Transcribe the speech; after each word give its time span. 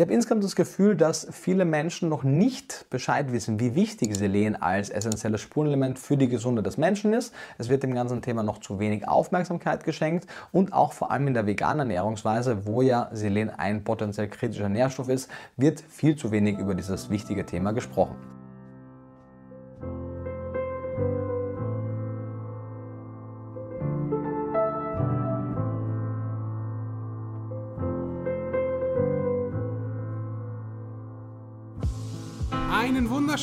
Ich 0.00 0.02
habe 0.02 0.14
insgesamt 0.14 0.42
das 0.42 0.56
Gefühl, 0.56 0.96
dass 0.96 1.28
viele 1.30 1.66
Menschen 1.66 2.08
noch 2.08 2.22
nicht 2.22 2.86
Bescheid 2.88 3.32
wissen, 3.32 3.60
wie 3.60 3.74
wichtig 3.74 4.16
Selen 4.16 4.56
als 4.56 4.88
essentielles 4.88 5.42
Spurenelement 5.42 5.98
für 5.98 6.16
die 6.16 6.30
Gesundheit 6.30 6.64
des 6.64 6.78
Menschen 6.78 7.12
ist. 7.12 7.34
Es 7.58 7.68
wird 7.68 7.82
dem 7.82 7.92
ganzen 7.92 8.22
Thema 8.22 8.42
noch 8.42 8.60
zu 8.60 8.78
wenig 8.78 9.06
Aufmerksamkeit 9.06 9.84
geschenkt 9.84 10.26
und 10.52 10.72
auch 10.72 10.94
vor 10.94 11.10
allem 11.10 11.26
in 11.26 11.34
der 11.34 11.44
veganen 11.44 11.80
Ernährungsweise, 11.80 12.64
wo 12.64 12.80
ja 12.80 13.10
Selen 13.12 13.50
ein 13.50 13.84
potenziell 13.84 14.28
kritischer 14.28 14.70
Nährstoff 14.70 15.10
ist, 15.10 15.28
wird 15.58 15.82
viel 15.82 16.16
zu 16.16 16.32
wenig 16.32 16.56
über 16.56 16.74
dieses 16.74 17.10
wichtige 17.10 17.44
Thema 17.44 17.72
gesprochen. 17.72 18.39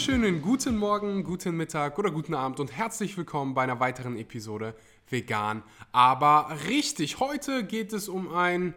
Wunderschönen 0.08 0.42
guten 0.42 0.78
Morgen, 0.78 1.24
guten 1.26 1.58
Mittag 1.58 2.00
oder 2.00 2.12
guten 2.12 2.34
Abend 2.34 2.62
und 2.62 2.72
herzlich 2.72 3.18
willkommen 3.18 3.54
bei 3.54 3.64
einer 3.64 3.82
weiteren 3.82 4.18
Episode 4.18 4.74
Vegan. 5.10 5.64
Aber 5.92 6.56
richtig, 6.70 7.20
heute 7.20 7.66
geht 7.66 7.92
es 7.92 8.08
um 8.08 8.34
ein 8.34 8.74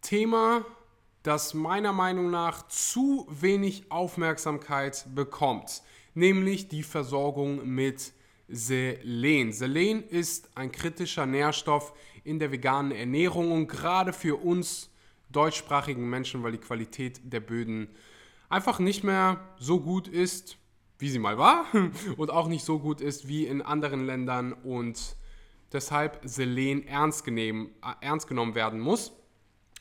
Thema, 0.00 0.64
das 1.22 1.52
meiner 1.52 1.92
Meinung 1.92 2.30
nach 2.30 2.66
zu 2.68 3.26
wenig 3.28 3.90
Aufmerksamkeit 3.90 5.04
bekommt, 5.14 5.82
nämlich 6.14 6.68
die 6.68 6.82
Versorgung 6.82 7.68
mit 7.68 8.14
Selen. 8.48 9.52
Selen 9.52 10.02
ist 10.08 10.48
ein 10.54 10.72
kritischer 10.72 11.26
Nährstoff 11.26 11.92
in 12.24 12.38
der 12.38 12.50
veganen 12.50 12.92
Ernährung 12.92 13.52
und 13.52 13.68
gerade 13.68 14.14
für 14.14 14.42
uns 14.42 14.88
deutschsprachigen 15.30 16.08
Menschen, 16.08 16.42
weil 16.42 16.52
die 16.52 16.58
Qualität 16.58 17.20
der 17.22 17.40
Böden 17.40 17.90
einfach 18.48 18.78
nicht 18.78 19.04
mehr 19.04 19.40
so 19.58 19.80
gut 19.80 20.08
ist, 20.08 20.58
wie 20.98 21.08
sie 21.08 21.18
mal 21.18 21.38
war 21.38 21.66
und 22.16 22.30
auch 22.30 22.48
nicht 22.48 22.64
so 22.64 22.78
gut 22.78 23.00
ist 23.00 23.28
wie 23.28 23.46
in 23.46 23.62
anderen 23.62 24.06
Ländern 24.06 24.52
und 24.52 25.16
deshalb 25.72 26.20
Selen 26.24 26.86
ernst, 26.86 27.24
genehm, 27.24 27.70
äh, 27.82 28.04
ernst 28.04 28.28
genommen 28.28 28.54
werden 28.54 28.80
muss. 28.80 29.12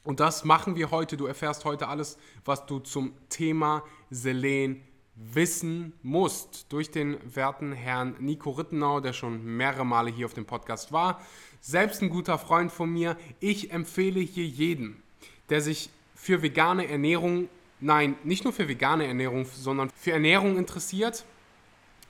Und 0.04 0.20
das 0.20 0.44
machen 0.44 0.76
wir 0.76 0.92
heute. 0.92 1.16
Du 1.16 1.26
erfährst 1.28 1.64
heute 1.64 1.88
alles, 1.88 2.18
was 2.44 2.66
du 2.66 2.80
zum 2.80 3.14
Thema 3.30 3.84
Selen 4.10 4.82
wissen 5.16 5.94
musst. 6.02 6.72
Durch 6.74 6.92
den 6.92 7.18
werten 7.24 7.72
Herrn 7.72 8.16
Nico 8.20 8.52
Rittenau, 8.52 9.00
der 9.00 9.14
schon 9.14 9.46
mehrere 9.46 9.86
Male 9.86 10.12
hier 10.12 10.26
auf 10.26 10.34
dem 10.34 10.46
Podcast 10.46 10.92
war. 10.92 11.22
Selbst 11.62 12.02
ein 12.02 12.10
guter 12.10 12.38
Freund 12.38 12.72
von 12.72 12.90
mir. 12.90 13.16
Ich 13.40 13.72
empfehle 13.72 14.20
hier 14.20 14.46
jeden, 14.46 15.02
der 15.50 15.62
sich 15.62 15.90
für 16.16 16.42
vegane 16.42 16.88
Ernährung 16.88 17.48
nein, 17.84 18.16
nicht 18.24 18.44
nur 18.44 18.54
für 18.54 18.68
vegane 18.68 19.06
Ernährung, 19.06 19.46
sondern 19.46 19.90
für 19.96 20.12
Ernährung 20.12 20.58
interessiert, 20.58 21.26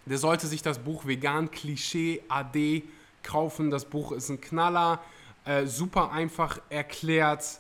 der 0.06 0.18
sollte 0.18 0.48
sich 0.48 0.62
das 0.62 0.80
Buch 0.80 1.06
Vegan 1.06 1.50
Klischee 1.50 2.22
AD 2.28 2.84
kaufen. 3.24 3.70
Das 3.70 3.86
Buch 3.86 4.12
ist 4.12 4.30
ein 4.30 4.42
Knaller, 4.42 5.02
äh, 5.46 5.66
super 5.66 6.12
einfach 6.12 6.60
erklärt. 6.70 7.60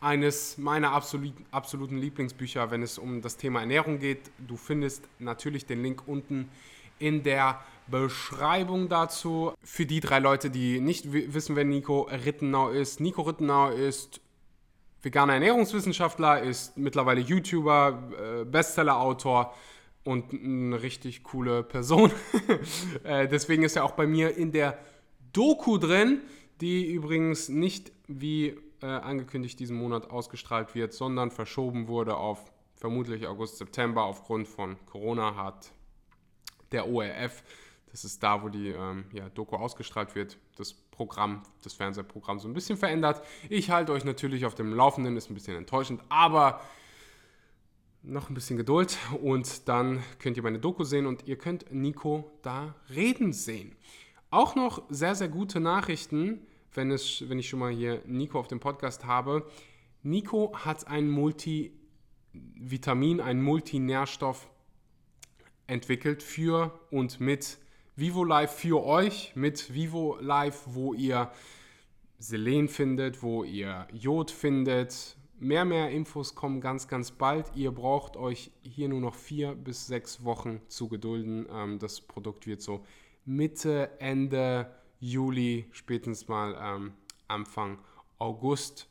Eines 0.00 0.58
meiner 0.58 0.92
absoluten, 0.92 1.46
absoluten 1.50 1.96
Lieblingsbücher, 1.96 2.70
wenn 2.70 2.82
es 2.82 2.98
um 2.98 3.22
das 3.22 3.38
Thema 3.38 3.60
Ernährung 3.60 3.98
geht. 3.98 4.30
Du 4.38 4.56
findest 4.56 5.02
natürlich 5.18 5.64
den 5.64 5.82
Link 5.82 6.02
unten 6.06 6.50
in 6.98 7.22
der 7.22 7.62
Beschreibung 7.86 8.90
dazu. 8.90 9.52
Für 9.62 9.86
die 9.86 10.00
drei 10.00 10.18
Leute, 10.18 10.50
die 10.50 10.80
nicht 10.80 11.10
wissen, 11.12 11.56
wer 11.56 11.64
Nico 11.64 12.02
Rittenau 12.02 12.68
ist. 12.68 13.00
Nico 13.00 13.22
Rittenau 13.22 13.70
ist 13.70 14.20
veganer 15.04 15.34
Ernährungswissenschaftler, 15.34 16.42
ist 16.42 16.76
mittlerweile 16.76 17.20
YouTuber, 17.20 18.40
äh, 18.40 18.44
Bestseller-Autor 18.44 19.54
und 20.04 20.32
eine 20.32 20.82
richtig 20.82 21.22
coole 21.22 21.62
Person. 21.62 22.10
äh, 23.04 23.28
deswegen 23.28 23.62
ist 23.62 23.76
er 23.76 23.84
auch 23.84 23.92
bei 23.92 24.06
mir 24.06 24.36
in 24.36 24.52
der 24.52 24.78
Doku 25.32 25.78
drin, 25.78 26.20
die 26.60 26.92
übrigens 26.92 27.48
nicht 27.48 27.92
wie 28.06 28.56
äh, 28.80 28.86
angekündigt 28.86 29.58
diesen 29.58 29.76
Monat 29.76 30.10
ausgestrahlt 30.10 30.74
wird, 30.74 30.92
sondern 30.92 31.30
verschoben 31.30 31.88
wurde 31.88 32.16
auf 32.16 32.52
vermutlich 32.74 33.26
August, 33.26 33.58
September 33.58 34.04
aufgrund 34.04 34.46
von 34.46 34.76
Corona 34.86 35.36
hat 35.36 35.72
der 36.70 36.88
ORF 36.88 37.42
das 37.94 38.04
ist 38.04 38.22
da, 38.24 38.42
wo 38.42 38.48
die 38.48 38.70
ähm, 38.70 39.04
ja, 39.12 39.30
Doku 39.30 39.54
ausgestrahlt 39.54 40.16
wird, 40.16 40.36
das 40.56 40.72
Programm, 40.72 41.44
das 41.62 41.74
Fernsehprogramm 41.74 42.40
so 42.40 42.48
ein 42.48 42.52
bisschen 42.52 42.76
verändert. 42.76 43.24
Ich 43.48 43.70
halte 43.70 43.92
euch 43.92 44.04
natürlich 44.04 44.46
auf 44.46 44.56
dem 44.56 44.74
Laufenden, 44.74 45.16
ist 45.16 45.30
ein 45.30 45.34
bisschen 45.34 45.56
enttäuschend, 45.56 46.02
aber 46.08 46.60
noch 48.02 48.30
ein 48.30 48.34
bisschen 48.34 48.56
Geduld 48.56 48.98
und 49.22 49.68
dann 49.68 50.02
könnt 50.18 50.36
ihr 50.36 50.42
meine 50.42 50.58
Doku 50.58 50.82
sehen 50.82 51.06
und 51.06 51.28
ihr 51.28 51.38
könnt 51.38 51.72
Nico 51.72 52.32
da 52.42 52.74
reden 52.92 53.32
sehen. 53.32 53.76
Auch 54.28 54.56
noch 54.56 54.82
sehr, 54.88 55.14
sehr 55.14 55.28
gute 55.28 55.60
Nachrichten, 55.60 56.44
wenn, 56.72 56.90
es, 56.90 57.22
wenn 57.28 57.38
ich 57.38 57.48
schon 57.48 57.60
mal 57.60 57.70
hier 57.70 58.02
Nico 58.06 58.40
auf 58.40 58.48
dem 58.48 58.58
Podcast 58.58 59.04
habe. 59.04 59.48
Nico 60.02 60.52
hat 60.64 60.88
ein 60.88 61.08
Multivitamin, 61.08 63.20
ein 63.20 63.40
Multinährstoff 63.40 64.48
entwickelt 65.68 66.24
für 66.24 66.76
und 66.90 67.20
mit 67.20 67.58
Vivo 67.96 68.24
Live 68.24 68.56
für 68.56 68.84
euch 68.84 69.36
mit 69.36 69.72
Vivo 69.72 70.18
Live, 70.20 70.62
wo 70.66 70.94
ihr 70.94 71.30
Selen 72.18 72.66
findet, 72.66 73.22
wo 73.22 73.44
ihr 73.44 73.86
Jod 73.92 74.32
findet. 74.32 75.16
Mehr, 75.38 75.64
mehr 75.64 75.90
Infos 75.90 76.34
kommen 76.34 76.60
ganz, 76.60 76.88
ganz 76.88 77.12
bald. 77.12 77.52
Ihr 77.54 77.70
braucht 77.70 78.16
euch 78.16 78.50
hier 78.62 78.88
nur 78.88 79.00
noch 79.00 79.14
vier 79.14 79.54
bis 79.54 79.86
sechs 79.86 80.24
Wochen 80.24 80.60
zu 80.66 80.88
gedulden. 80.88 81.46
Ähm, 81.52 81.78
das 81.78 82.00
Produkt 82.00 82.48
wird 82.48 82.62
so 82.62 82.84
Mitte, 83.26 83.92
Ende 84.00 84.74
Juli, 84.98 85.66
spätestens 85.70 86.26
mal 86.26 86.56
ähm, 86.60 86.94
Anfang 87.28 87.78
August 88.18 88.88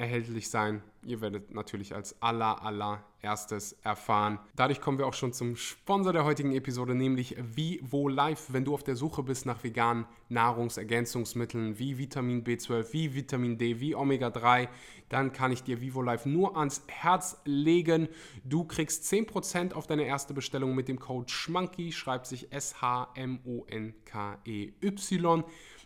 erhältlich 0.00 0.48
sein. 0.48 0.82
Ihr 1.04 1.20
werdet 1.20 1.54
natürlich 1.54 1.94
als 1.94 2.20
aller, 2.22 2.62
allererstes 2.62 3.74
erfahren. 3.82 4.38
Dadurch 4.56 4.80
kommen 4.80 4.98
wir 4.98 5.06
auch 5.06 5.14
schon 5.14 5.32
zum 5.34 5.56
Sponsor 5.56 6.12
der 6.12 6.24
heutigen 6.24 6.52
Episode, 6.52 6.94
nämlich 6.94 7.36
Vivo 7.38 8.08
Life. 8.08 8.52
Wenn 8.52 8.64
du 8.64 8.74
auf 8.74 8.82
der 8.82 8.96
Suche 8.96 9.22
bist 9.22 9.44
nach 9.46 9.62
veganen 9.62 10.06
Nahrungsergänzungsmitteln 10.30 11.78
wie 11.78 11.98
Vitamin 11.98 12.44
B12, 12.44 12.92
wie 12.92 13.14
Vitamin 13.14 13.58
D, 13.58 13.80
wie 13.80 13.94
Omega-3, 13.94 14.68
dann 15.10 15.32
kann 15.32 15.52
ich 15.52 15.62
dir 15.62 15.80
Vivo 15.82 16.02
Life 16.02 16.28
nur 16.28 16.56
ans 16.56 16.82
Herz 16.86 17.40
legen. 17.44 18.08
Du 18.44 18.64
kriegst 18.64 19.04
10% 19.04 19.74
auf 19.74 19.86
deine 19.86 20.04
erste 20.04 20.32
Bestellung 20.34 20.74
mit 20.74 20.88
dem 20.88 20.98
Code 20.98 21.30
SCHMANKY, 21.30 21.92
schreibt 21.92 22.26
sich 22.26 22.52
S-H-M-O-N-K-E-Y. 22.52 23.04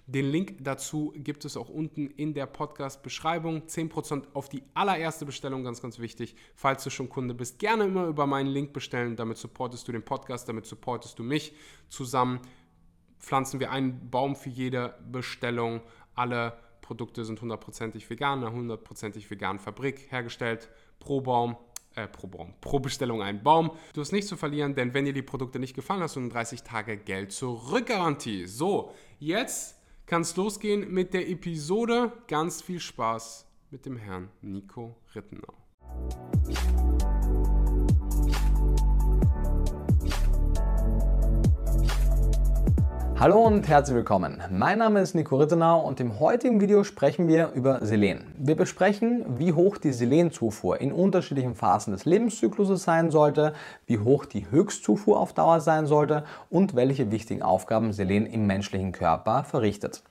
Den 0.06 0.30
Link 0.30 0.56
dazu 0.60 1.14
gibt 1.16 1.46
es 1.46 1.56
auch 1.56 1.70
unten 1.70 2.08
in 2.08 2.34
der 2.34 2.44
Podcast-Beschreibung. 2.44 3.62
10% 3.62 4.24
auf 4.34 4.50
die 4.50 4.62
allererste 4.74 5.24
Bestellung, 5.24 5.64
ganz, 5.64 5.80
ganz 5.80 5.98
wichtig. 5.98 6.36
Falls 6.54 6.84
du 6.84 6.90
schon 6.90 7.08
Kunde 7.08 7.32
bist, 7.32 7.58
gerne 7.58 7.84
immer 7.84 8.06
über 8.06 8.26
meinen 8.26 8.48
Link 8.48 8.74
bestellen. 8.74 9.16
Damit 9.16 9.38
supportest 9.38 9.88
du 9.88 9.92
den 9.92 10.04
Podcast, 10.04 10.46
damit 10.46 10.66
supportest 10.66 11.18
du 11.18 11.22
mich. 11.22 11.54
Zusammen 11.88 12.40
pflanzen 13.18 13.60
wir 13.60 13.70
einen 13.70 14.10
Baum 14.10 14.36
für 14.36 14.50
jede 14.50 14.94
Bestellung. 15.10 15.80
Alle 16.14 16.58
Produkte 16.82 17.24
sind 17.24 17.40
hundertprozentig 17.40 18.10
vegan, 18.10 18.44
eine 18.44 18.54
hundertprozentig 18.54 19.30
vegan 19.30 19.58
Fabrik 19.58 20.12
hergestellt. 20.12 20.68
Pro 21.00 21.22
Baum 21.22 21.56
äh, 21.94 22.08
pro 22.08 22.26
Baum, 22.26 22.52
pro 22.60 22.80
Bestellung 22.80 23.22
ein 23.22 23.42
Baum. 23.42 23.70
Du 23.94 24.00
hast 24.00 24.12
nichts 24.12 24.28
zu 24.28 24.36
verlieren, 24.36 24.74
denn 24.74 24.92
wenn 24.94 25.04
dir 25.04 25.12
die 25.12 25.22
Produkte 25.22 25.58
nicht 25.58 25.74
gefallen, 25.74 26.02
hast 26.02 26.16
eine 26.16 26.28
30 26.28 26.62
Tage 26.62 26.96
Geld 26.96 27.32
zurückgarantie. 27.32 28.46
So, 28.46 28.92
jetzt 29.18 29.80
kann 30.14 30.22
es 30.22 30.36
losgehen 30.36 30.92
mit 30.94 31.12
der 31.12 31.28
Episode. 31.28 32.12
Ganz 32.28 32.62
viel 32.62 32.78
Spaß 32.78 33.48
mit 33.72 33.84
dem 33.84 33.96
Herrn 33.96 34.28
Nico 34.42 34.94
Rittenau. 35.12 35.54
Hallo 43.20 43.46
und 43.46 43.68
herzlich 43.68 43.94
willkommen. 43.94 44.42
Mein 44.50 44.78
Name 44.78 45.00
ist 45.00 45.14
Nico 45.14 45.36
Rittenau 45.36 45.80
und 45.80 46.00
im 46.00 46.18
heutigen 46.18 46.60
Video 46.60 46.82
sprechen 46.82 47.28
wir 47.28 47.52
über 47.54 47.78
Selen. 47.86 48.34
Wir 48.36 48.56
besprechen, 48.56 49.24
wie 49.38 49.52
hoch 49.52 49.78
die 49.78 49.92
Selenzufuhr 49.92 50.80
in 50.80 50.92
unterschiedlichen 50.92 51.54
Phasen 51.54 51.92
des 51.92 52.04
Lebenszykluses 52.06 52.82
sein 52.82 53.12
sollte, 53.12 53.54
wie 53.86 54.00
hoch 54.00 54.24
die 54.24 54.50
Höchstzufuhr 54.50 55.18
auf 55.18 55.32
Dauer 55.32 55.60
sein 55.60 55.86
sollte 55.86 56.24
und 56.50 56.74
welche 56.74 57.12
wichtigen 57.12 57.42
Aufgaben 57.42 57.92
Selen 57.92 58.26
im 58.26 58.48
menschlichen 58.48 58.90
Körper 58.90 59.44
verrichtet. 59.44 60.02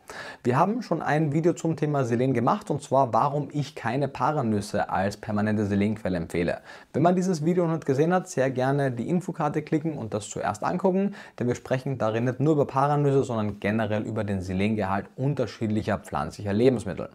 Wir 0.43 0.57
haben 0.57 0.81
schon 0.81 1.01
ein 1.01 1.33
Video 1.33 1.53
zum 1.53 1.75
Thema 1.75 2.05
Selen 2.05 2.33
gemacht 2.33 2.71
und 2.71 2.81
zwar, 2.81 3.13
warum 3.13 3.49
ich 3.51 3.75
keine 3.75 4.07
Paranüsse 4.07 4.89
als 4.89 5.17
permanente 5.17 5.65
Selenquelle 5.65 6.17
empfehle. 6.17 6.59
Wenn 6.93 7.03
man 7.03 7.17
dieses 7.17 7.43
Video 7.43 7.65
noch 7.65 7.73
nicht 7.73 7.85
gesehen 7.85 8.13
hat, 8.13 8.29
sehr 8.29 8.49
gerne 8.49 8.91
die 8.91 9.09
Infokarte 9.09 9.61
klicken 9.61 9.97
und 9.97 10.13
das 10.13 10.29
zuerst 10.29 10.63
angucken, 10.63 11.15
denn 11.37 11.47
wir 11.47 11.55
sprechen 11.55 11.97
darin 11.97 12.23
nicht 12.23 12.39
nur 12.39 12.53
über 12.53 12.65
Paranüsse, 12.65 12.92
sondern 13.23 13.59
generell 13.59 14.03
über 14.03 14.23
den 14.23 14.41
Selengehalt 14.41 15.07
unterschiedlicher 15.15 15.97
pflanzlicher 15.97 16.53
Lebensmittel. 16.53 17.09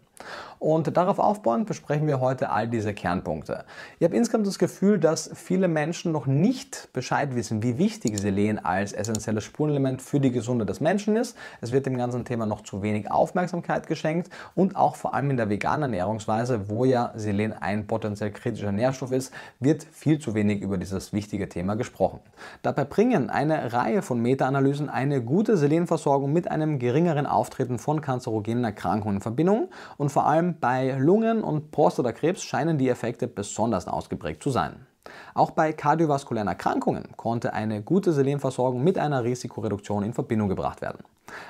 Und 0.59 0.97
darauf 0.97 1.19
aufbauend 1.19 1.67
besprechen 1.67 2.06
wir 2.09 2.20
heute 2.20 2.50
all 2.50 2.69
diese 2.69 2.93
Kernpunkte. 2.93 3.65
Ich 3.99 4.05
habe 4.05 4.17
insgesamt 4.17 4.47
das 4.47 4.59
Gefühl, 4.59 4.99
dass 4.99 5.31
viele 5.35 5.69
Menschen 5.69 6.11
noch 6.11 6.26
nicht 6.26 6.88
Bescheid 6.93 7.35
wissen, 7.35 7.62
wie 7.62 7.79
wichtig 7.79 8.19
Selen 8.19 8.65
als 8.65 8.93
essentielles 8.93 9.44
Spurenelement 9.44 10.03
für 10.03 10.19
die 10.19 10.32
Gesundheit 10.32 10.69
des 10.69 10.81
Menschen 10.81 11.17
ist. 11.17 11.37
Es 11.61 11.70
wird 11.70 11.87
dem 11.87 11.97
ganzen 11.97 12.25
Thema 12.25 12.44
noch 12.44 12.62
zu 12.62 12.82
wenig 12.82 13.11
Aufmerksamkeit 13.11 13.87
geschenkt 13.87 14.31
und 14.55 14.75
auch 14.75 14.97
vor 14.97 15.15
allem 15.15 15.31
in 15.31 15.37
der 15.37 15.49
veganen 15.49 15.82
Ernährungsweise, 15.85 16.69
wo 16.69 16.85
ja 16.85 17.12
Selen 17.15 17.53
ein 17.53 17.87
potenziell 17.87 18.32
kritischer 18.32 18.73
Nährstoff 18.73 19.12
ist, 19.12 19.32
wird 19.61 19.85
viel 19.85 20.19
zu 20.19 20.35
wenig 20.35 20.61
über 20.61 20.76
dieses 20.76 21.12
wichtige 21.12 21.49
Thema 21.49 21.76
gesprochen. 21.76 22.20
Dabei 22.62 22.85
bringen 22.85 23.31
eine 23.31 23.73
Reihe 23.73 24.03
von 24.03 24.20
Meta-Analysen 24.20 24.88
eine 24.88 25.23
gute 25.23 25.56
Selenversorgung 25.56 26.32
mit 26.32 26.50
einem 26.50 26.79
geringeren 26.79 27.26
Auftreten 27.26 27.79
von 27.79 28.00
kanzerogenen 28.00 28.65
Erkrankungen 28.65 29.17
in 29.17 29.23
Verbindung 29.23 29.69
und 29.97 30.07
vor 30.10 30.26
allem 30.26 30.58
bei 30.60 30.93
Lungen- 30.99 31.43
und 31.43 31.70
Prostatakrebs 31.70 32.43
scheinen 32.43 32.78
die 32.78 32.88
Effekte 32.88 33.26
besonders 33.26 33.88
ausgeprägt 33.88 34.43
zu 34.43 34.50
sein. 34.50 34.87
Auch 35.34 35.52
bei 35.52 35.72
kardiovaskulären 35.72 36.49
Erkrankungen 36.49 37.16
konnte 37.16 37.52
eine 37.52 37.82
gute 37.82 38.12
Selenversorgung 38.12 38.82
mit 38.82 38.99
einer 38.99 39.25
Risikoreduktion 39.25 40.02
in 40.02 40.12
Verbindung 40.12 40.49
gebracht 40.49 40.82
werden. 40.82 41.05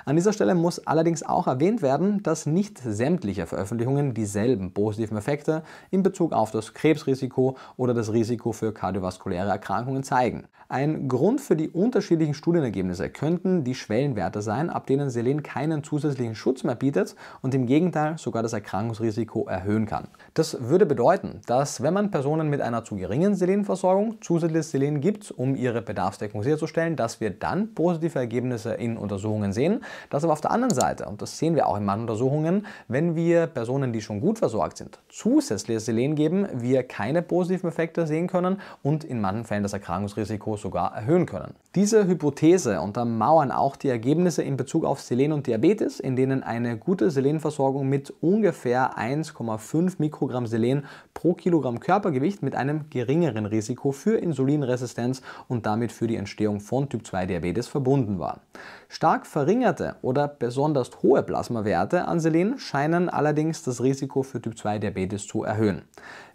An 0.04 0.16
dieser 0.16 0.32
Stelle 0.32 0.54
muss 0.54 0.86
allerdings 0.86 1.22
auch 1.22 1.46
erwähnt 1.46 1.82
werden, 1.82 2.22
dass 2.22 2.46
nicht 2.46 2.78
sämtliche 2.78 3.46
Veröffentlichungen 3.46 4.14
dieselben 4.14 4.72
positiven 4.72 5.16
Effekte 5.16 5.62
in 5.90 6.02
Bezug 6.02 6.32
auf 6.32 6.50
das 6.50 6.74
Krebsrisiko 6.74 7.56
oder 7.76 7.94
das 7.94 8.12
Risiko 8.12 8.52
für 8.52 8.72
kardiovaskuläre 8.72 9.48
Erkrankungen 9.48 10.02
zeigen. 10.02 10.48
Ein 10.70 11.08
Grund 11.08 11.40
für 11.40 11.56
die 11.56 11.70
unterschiedlichen 11.70 12.34
Studienergebnisse 12.34 13.08
könnten 13.08 13.64
die 13.64 13.74
Schwellenwerte 13.74 14.42
sein, 14.42 14.68
ab 14.68 14.86
denen 14.86 15.08
Selen 15.08 15.42
keinen 15.42 15.82
zusätzlichen 15.82 16.34
Schutz 16.34 16.62
mehr 16.62 16.74
bietet 16.74 17.16
und 17.40 17.54
im 17.54 17.64
Gegenteil 17.64 18.18
sogar 18.18 18.42
das 18.42 18.52
Erkrankungsrisiko 18.52 19.46
erhöhen 19.46 19.86
kann. 19.86 20.08
Das 20.34 20.68
würde 20.68 20.84
bedeuten, 20.84 21.40
dass 21.46 21.82
wenn 21.82 21.94
man 21.94 22.10
Personen 22.10 22.50
mit 22.50 22.60
einer 22.60 22.84
zu 22.84 22.96
geringen 22.96 23.34
Selenversorgung 23.34 24.20
zusätzliches 24.20 24.70
Selen 24.70 25.00
gibt, 25.00 25.30
um 25.30 25.56
ihre 25.56 25.80
Bedarfsdeckung 25.80 26.42
sicherzustellen, 26.42 26.96
dass 26.96 27.20
wir 27.20 27.30
dann 27.30 27.74
positive 27.74 28.18
Ergebnisse 28.18 28.74
in 28.74 28.98
Untersuchungen 28.98 29.52
sehen. 29.54 29.67
Das 30.10 30.24
aber 30.24 30.32
auf 30.32 30.40
der 30.40 30.50
anderen 30.50 30.74
Seite, 30.74 31.06
und 31.06 31.22
das 31.22 31.38
sehen 31.38 31.54
wir 31.54 31.66
auch 31.66 31.76
in 31.76 31.84
manchen 31.84 32.02
Untersuchungen, 32.02 32.66
wenn 32.88 33.14
wir 33.14 33.46
Personen, 33.46 33.92
die 33.92 34.00
schon 34.00 34.20
gut 34.20 34.38
versorgt 34.38 34.78
sind, 34.78 34.98
zusätzliches 35.08 35.86
Selen 35.86 36.14
geben, 36.14 36.46
wir 36.54 36.82
keine 36.82 37.22
positiven 37.22 37.68
Effekte 37.68 38.06
sehen 38.06 38.26
können 38.26 38.60
und 38.82 39.04
in 39.04 39.20
manchen 39.20 39.44
Fällen 39.44 39.62
das 39.62 39.72
Erkrankungsrisiko 39.72 40.56
sogar 40.56 40.94
erhöhen 40.94 41.26
können. 41.26 41.54
Diese 41.74 42.06
Hypothese 42.06 42.80
untermauern 42.80 43.52
auch 43.52 43.76
die 43.76 43.88
Ergebnisse 43.88 44.42
in 44.42 44.56
Bezug 44.56 44.84
auf 44.84 45.00
Selen 45.00 45.32
und 45.32 45.46
Diabetes, 45.46 46.00
in 46.00 46.16
denen 46.16 46.42
eine 46.42 46.76
gute 46.76 47.10
Selenversorgung 47.10 47.88
mit 47.88 48.12
ungefähr 48.20 48.98
1,5 48.98 49.96
Mikrogramm 49.98 50.46
Selen 50.46 50.86
pro 51.14 51.34
Kilogramm 51.34 51.80
Körpergewicht 51.80 52.42
mit 52.42 52.54
einem 52.54 52.90
geringeren 52.90 53.46
Risiko 53.46 53.92
für 53.92 54.16
Insulinresistenz 54.18 55.22
und 55.48 55.66
damit 55.66 55.92
für 55.92 56.06
die 56.06 56.16
Entstehung 56.16 56.60
von 56.60 56.88
Typ-2-Diabetes 56.88 57.68
verbunden 57.68 58.18
war. 58.18 58.40
Stark 58.88 59.26
verringerte 59.58 59.96
oder 60.02 60.28
besonders 60.28 60.90
hohe 61.02 61.22
Plasmawerte 61.22 62.06
an 62.06 62.20
Selen 62.20 62.58
scheinen 62.58 63.08
allerdings 63.08 63.64
das 63.64 63.82
Risiko 63.82 64.22
für 64.22 64.40
Typ-2-Diabetes 64.40 65.26
zu 65.26 65.42
erhöhen. 65.42 65.82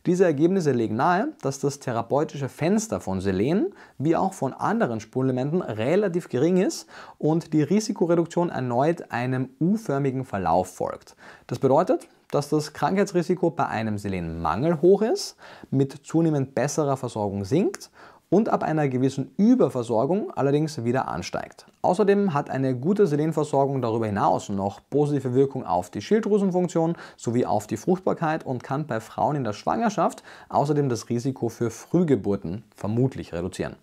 Diese 0.06 0.26
Ergebnisse 0.26 0.74
legen 0.74 0.98
nahe, 0.98 1.30
dass 1.42 1.60
das 1.60 1.80
therapeutische 1.80 2.50
Fenster 2.50 3.00
von 3.00 3.22
Selen 3.22 3.74
wie 3.98 4.18
auch 4.18 4.34
von 4.34 4.54
anderen 4.54 5.00
Spurenelementen 5.00 5.62
relativ 5.62 6.28
gering 6.28 6.58
ist 6.58 6.88
und 7.18 7.54
die 7.54 7.64
Risikoreduktion 7.64 8.50
erneut 8.50 9.12
einem 9.12 9.50
U-förmigen 9.62 10.26
Verlauf 10.26 10.76
folgt. 10.76 11.16
Das 11.48 11.60
bedeutet, 11.60 12.10
dass 12.32 12.50
das 12.50 12.74
Krankheitsrisiko 12.74 13.52
bei 13.52 13.68
einem 13.68 13.98
Selenmangel 13.98 14.82
hoch 14.82 15.04
ist, 15.04 15.38
mit 15.70 15.94
zunehmend 16.04 16.56
besserer 16.56 16.98
Versorgung 16.98 17.46
sinkt 17.46 17.90
und 18.34 18.50
ab 18.50 18.64
einer 18.64 18.90
gewissen 18.90 19.30
Überversorgung 19.38 20.32
allerdings 20.36 20.84
wieder 20.84 21.08
ansteigt. 21.08 21.68
Außerdem 21.84 22.34
hat 22.34 22.50
eine 22.50 22.76
gute 22.76 23.06
Selenversorgung 23.06 23.80
darüber 23.80 24.08
hinaus 24.08 24.50
noch 24.50 24.82
positive 24.90 25.36
Wirkung 25.36 25.64
auf 25.68 25.92
die 25.92 26.02
Schilddrüsenfunktion 26.02 26.96
sowie 27.16 27.46
auf 27.46 27.68
die 27.68 27.78
Fruchtbarkeit 27.78 28.44
und 28.44 28.64
kann 28.64 28.88
bei 28.88 29.00
Frauen 29.02 29.36
in 29.36 29.44
der 29.44 29.54
Schwangerschaft 29.54 30.24
außerdem 30.50 30.90
das 30.90 31.10
Risiko 31.10 31.50
für 31.50 31.70
Frühgeburten 31.70 32.64
vermutlich 32.76 33.34
reduzieren. 33.34 33.76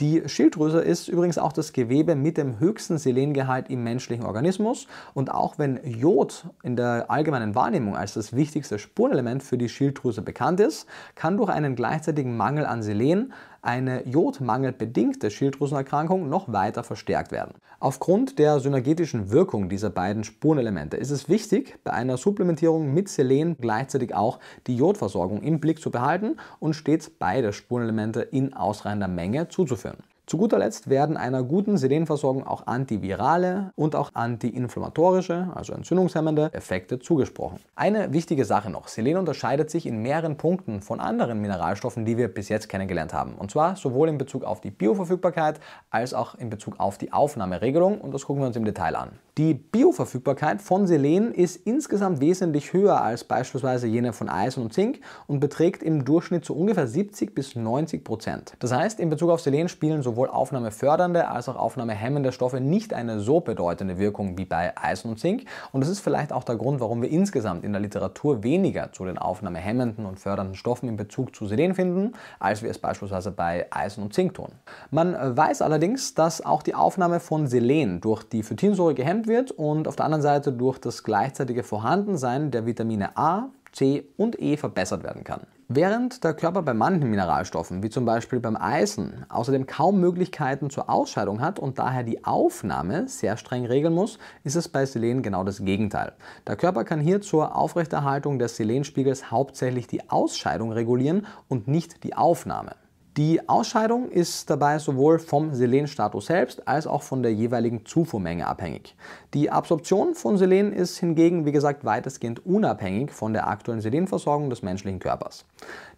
Die 0.00 0.26
Schilddrüse 0.26 0.80
ist 0.80 1.08
übrigens 1.08 1.36
auch 1.36 1.52
das 1.52 1.74
Gewebe 1.74 2.14
mit 2.14 2.38
dem 2.38 2.58
höchsten 2.58 2.96
Selengehalt 2.96 3.68
im 3.68 3.84
menschlichen 3.84 4.24
Organismus 4.24 4.86
und 5.12 5.30
auch 5.30 5.58
wenn 5.58 5.78
Jod 5.84 6.46
in 6.62 6.74
der 6.74 7.10
allgemeinen 7.10 7.54
Wahrnehmung 7.54 7.98
als 7.98 8.14
das 8.14 8.34
wichtigste 8.34 8.78
Spurenelement 8.78 9.42
für 9.42 9.58
die 9.58 9.68
Schilddrüse 9.68 10.22
bekannt 10.22 10.58
ist, 10.58 10.86
kann 11.16 11.36
durch 11.36 11.50
einen 11.50 11.76
gleichzeitigen 11.76 12.34
Mangel 12.34 12.64
an 12.64 12.82
Selen 12.82 13.34
eine 13.62 14.06
jodmangelbedingte 14.06 15.30
Schilddrüsenerkrankung 15.30 16.28
noch 16.28 16.52
weiter 16.52 16.82
verstärkt 16.82 17.32
werden. 17.32 17.54
Aufgrund 17.78 18.38
der 18.38 18.60
synergetischen 18.60 19.30
Wirkung 19.30 19.68
dieser 19.68 19.90
beiden 19.90 20.24
Spurenelemente 20.24 20.96
ist 20.96 21.10
es 21.10 21.28
wichtig, 21.28 21.78
bei 21.84 21.92
einer 21.92 22.16
Supplementierung 22.16 22.92
mit 22.92 23.08
Selen 23.08 23.56
gleichzeitig 23.60 24.14
auch 24.14 24.38
die 24.66 24.76
Jodversorgung 24.76 25.42
im 25.42 25.60
Blick 25.60 25.80
zu 25.80 25.90
behalten 25.90 26.36
und 26.58 26.74
stets 26.74 27.10
beide 27.10 27.52
Spurenelemente 27.52 28.20
in 28.20 28.54
ausreichender 28.54 29.08
Menge 29.08 29.48
zuzuführen. 29.48 29.98
Zu 30.30 30.36
guter 30.36 30.60
Letzt 30.60 30.88
werden 30.88 31.16
einer 31.16 31.42
guten 31.42 31.76
Selenversorgung 31.76 32.46
auch 32.46 32.68
antivirale 32.68 33.72
und 33.74 33.96
auch 33.96 34.14
antiinflammatorische, 34.14 35.48
also 35.56 35.72
entzündungshemmende 35.72 36.54
Effekte 36.54 37.00
zugesprochen. 37.00 37.58
Eine 37.74 38.12
wichtige 38.12 38.44
Sache 38.44 38.70
noch, 38.70 38.86
Selen 38.86 39.16
unterscheidet 39.16 39.70
sich 39.70 39.86
in 39.86 40.02
mehreren 40.02 40.36
Punkten 40.36 40.82
von 40.82 41.00
anderen 41.00 41.40
Mineralstoffen, 41.40 42.04
die 42.04 42.16
wir 42.16 42.28
bis 42.28 42.48
jetzt 42.48 42.68
kennengelernt 42.68 43.12
haben. 43.12 43.34
Und 43.34 43.50
zwar 43.50 43.74
sowohl 43.74 44.08
in 44.08 44.18
Bezug 44.18 44.44
auf 44.44 44.60
die 44.60 44.70
Bioverfügbarkeit 44.70 45.58
als 45.90 46.14
auch 46.14 46.36
in 46.36 46.48
Bezug 46.48 46.78
auf 46.78 46.96
die 46.96 47.12
Aufnahmeregelung 47.12 48.00
und 48.00 48.14
das 48.14 48.24
gucken 48.24 48.44
wir 48.44 48.46
uns 48.46 48.56
im 48.56 48.64
Detail 48.64 48.94
an. 48.94 49.10
Die 49.36 49.54
Bioverfügbarkeit 49.54 50.60
von 50.60 50.86
Selen 50.86 51.32
ist 51.32 51.56
insgesamt 51.64 52.20
wesentlich 52.20 52.72
höher 52.72 53.00
als 53.00 53.24
beispielsweise 53.24 53.86
jene 53.86 54.12
von 54.12 54.28
Eisen 54.28 54.62
und 54.62 54.74
Zink 54.74 55.00
und 55.26 55.40
beträgt 55.40 55.82
im 55.82 56.04
Durchschnitt 56.04 56.44
so 56.44 56.52
ungefähr 56.52 56.86
70 56.86 57.34
bis 57.34 57.56
90 57.56 58.04
Prozent. 58.04 58.52
Das 58.58 58.70
heißt, 58.70 59.00
in 59.00 59.08
Bezug 59.08 59.30
auf 59.30 59.40
Selen 59.40 59.68
spielen 59.68 60.02
sowohl 60.20 60.28
aufnahmefördernde 60.28 61.28
als 61.28 61.48
auch 61.48 61.56
aufnahmehemmende 61.56 62.32
Stoffe 62.32 62.60
nicht 62.60 62.92
eine 62.92 63.20
so 63.20 63.40
bedeutende 63.40 63.98
Wirkung 63.98 64.36
wie 64.36 64.44
bei 64.44 64.76
Eisen 64.76 65.10
und 65.10 65.18
Zink 65.18 65.44
und 65.72 65.80
das 65.80 65.88
ist 65.88 66.00
vielleicht 66.00 66.30
auch 66.30 66.44
der 66.44 66.56
Grund, 66.56 66.80
warum 66.80 67.00
wir 67.00 67.10
insgesamt 67.10 67.64
in 67.64 67.72
der 67.72 67.80
Literatur 67.80 68.42
weniger 68.42 68.92
zu 68.92 69.06
den 69.06 69.16
aufnahmehemmenden 69.16 70.04
und 70.04 70.20
fördernden 70.20 70.56
Stoffen 70.56 70.90
in 70.90 70.96
Bezug 70.98 71.34
zu 71.34 71.46
Selen 71.46 71.74
finden, 71.74 72.12
als 72.38 72.62
wir 72.62 72.70
es 72.70 72.78
beispielsweise 72.78 73.30
bei 73.30 73.66
Eisen 73.70 74.02
und 74.02 74.12
Zink 74.12 74.34
tun. 74.34 74.50
Man 74.90 75.14
weiß 75.14 75.62
allerdings, 75.62 76.14
dass 76.14 76.44
auch 76.44 76.62
die 76.62 76.74
Aufnahme 76.74 77.18
von 77.18 77.46
Selen 77.46 78.02
durch 78.02 78.22
die 78.24 78.42
Phytinsäure 78.42 78.94
gehemmt 78.94 79.26
wird 79.26 79.52
und 79.52 79.88
auf 79.88 79.96
der 79.96 80.04
anderen 80.04 80.22
Seite 80.22 80.52
durch 80.52 80.78
das 80.78 81.02
gleichzeitige 81.02 81.62
Vorhandensein 81.62 82.50
der 82.50 82.66
Vitamine 82.66 83.16
A, 83.16 83.48
C 83.72 84.04
und 84.18 84.38
E 84.38 84.58
verbessert 84.58 85.02
werden 85.02 85.24
kann. 85.24 85.46
Während 85.72 86.24
der 86.24 86.34
Körper 86.34 86.62
bei 86.62 86.74
manchen 86.74 87.08
Mineralstoffen, 87.08 87.84
wie 87.84 87.90
zum 87.90 88.04
Beispiel 88.04 88.40
beim 88.40 88.56
Eisen, 88.56 89.24
außerdem 89.28 89.68
kaum 89.68 90.00
Möglichkeiten 90.00 90.68
zur 90.68 90.90
Ausscheidung 90.90 91.40
hat 91.40 91.60
und 91.60 91.78
daher 91.78 92.02
die 92.02 92.24
Aufnahme 92.24 93.06
sehr 93.06 93.36
streng 93.36 93.66
regeln 93.66 93.94
muss, 93.94 94.18
ist 94.42 94.56
es 94.56 94.66
bei 94.66 94.84
Selen 94.84 95.22
genau 95.22 95.44
das 95.44 95.64
Gegenteil. 95.64 96.14
Der 96.48 96.56
Körper 96.56 96.82
kann 96.82 96.98
hier 96.98 97.20
zur 97.20 97.54
Aufrechterhaltung 97.54 98.40
des 98.40 98.56
Selenspiegels 98.56 99.30
hauptsächlich 99.30 99.86
die 99.86 100.10
Ausscheidung 100.10 100.72
regulieren 100.72 101.24
und 101.46 101.68
nicht 101.68 102.02
die 102.02 102.16
Aufnahme. 102.16 102.74
Die 103.16 103.48
Ausscheidung 103.48 104.08
ist 104.08 104.48
dabei 104.50 104.78
sowohl 104.78 105.18
vom 105.18 105.52
Selenstatus 105.52 106.26
selbst 106.26 106.68
als 106.68 106.86
auch 106.86 107.02
von 107.02 107.24
der 107.24 107.34
jeweiligen 107.34 107.84
Zufuhrmenge 107.84 108.46
abhängig. 108.46 108.94
Die 109.34 109.50
Absorption 109.50 110.14
von 110.14 110.38
Selen 110.38 110.72
ist 110.72 110.98
hingegen, 110.98 111.44
wie 111.44 111.50
gesagt, 111.50 111.84
weitestgehend 111.84 112.46
unabhängig 112.46 113.10
von 113.10 113.32
der 113.32 113.48
aktuellen 113.48 113.80
Selenversorgung 113.80 114.48
des 114.48 114.62
menschlichen 114.62 115.00
Körpers. 115.00 115.44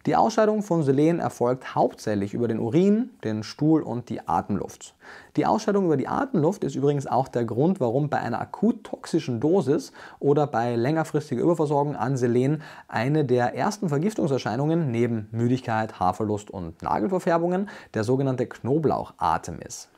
Die 0.05 0.17
Ausscheidung 0.17 0.63
von 0.63 0.83
Selen 0.83 1.19
erfolgt 1.19 1.75
hauptsächlich 1.75 2.33
über 2.33 2.49
den 2.49 2.59
Urin, 2.59 3.11
den 3.23 3.41
Stuhl 3.41 3.81
und 3.81 4.09
die 4.09 4.27
Atemluft. 4.27 4.95
Die 5.37 5.45
Ausscheidung 5.45 5.85
über 5.85 5.95
die 5.95 6.09
Atemluft 6.09 6.65
ist 6.65 6.75
übrigens 6.75 7.07
auch 7.07 7.29
der 7.29 7.45
Grund, 7.45 7.79
warum 7.79 8.09
bei 8.09 8.17
einer 8.17 8.41
akut 8.41 8.83
toxischen 8.83 9.39
Dosis 9.39 9.93
oder 10.19 10.45
bei 10.45 10.75
längerfristiger 10.75 11.41
Überversorgung 11.41 11.95
an 11.95 12.17
Selen 12.17 12.63
eine 12.89 13.23
der 13.23 13.55
ersten 13.55 13.87
Vergiftungserscheinungen 13.87 14.91
neben 14.91 15.29
Müdigkeit, 15.31 16.01
Haarverlust 16.01 16.51
und 16.51 16.81
Nagelverfärbungen 16.81 17.69
der 17.93 18.03
sogenannte 18.03 18.45
Knoblauchatem 18.45 19.59
ist. 19.61 19.92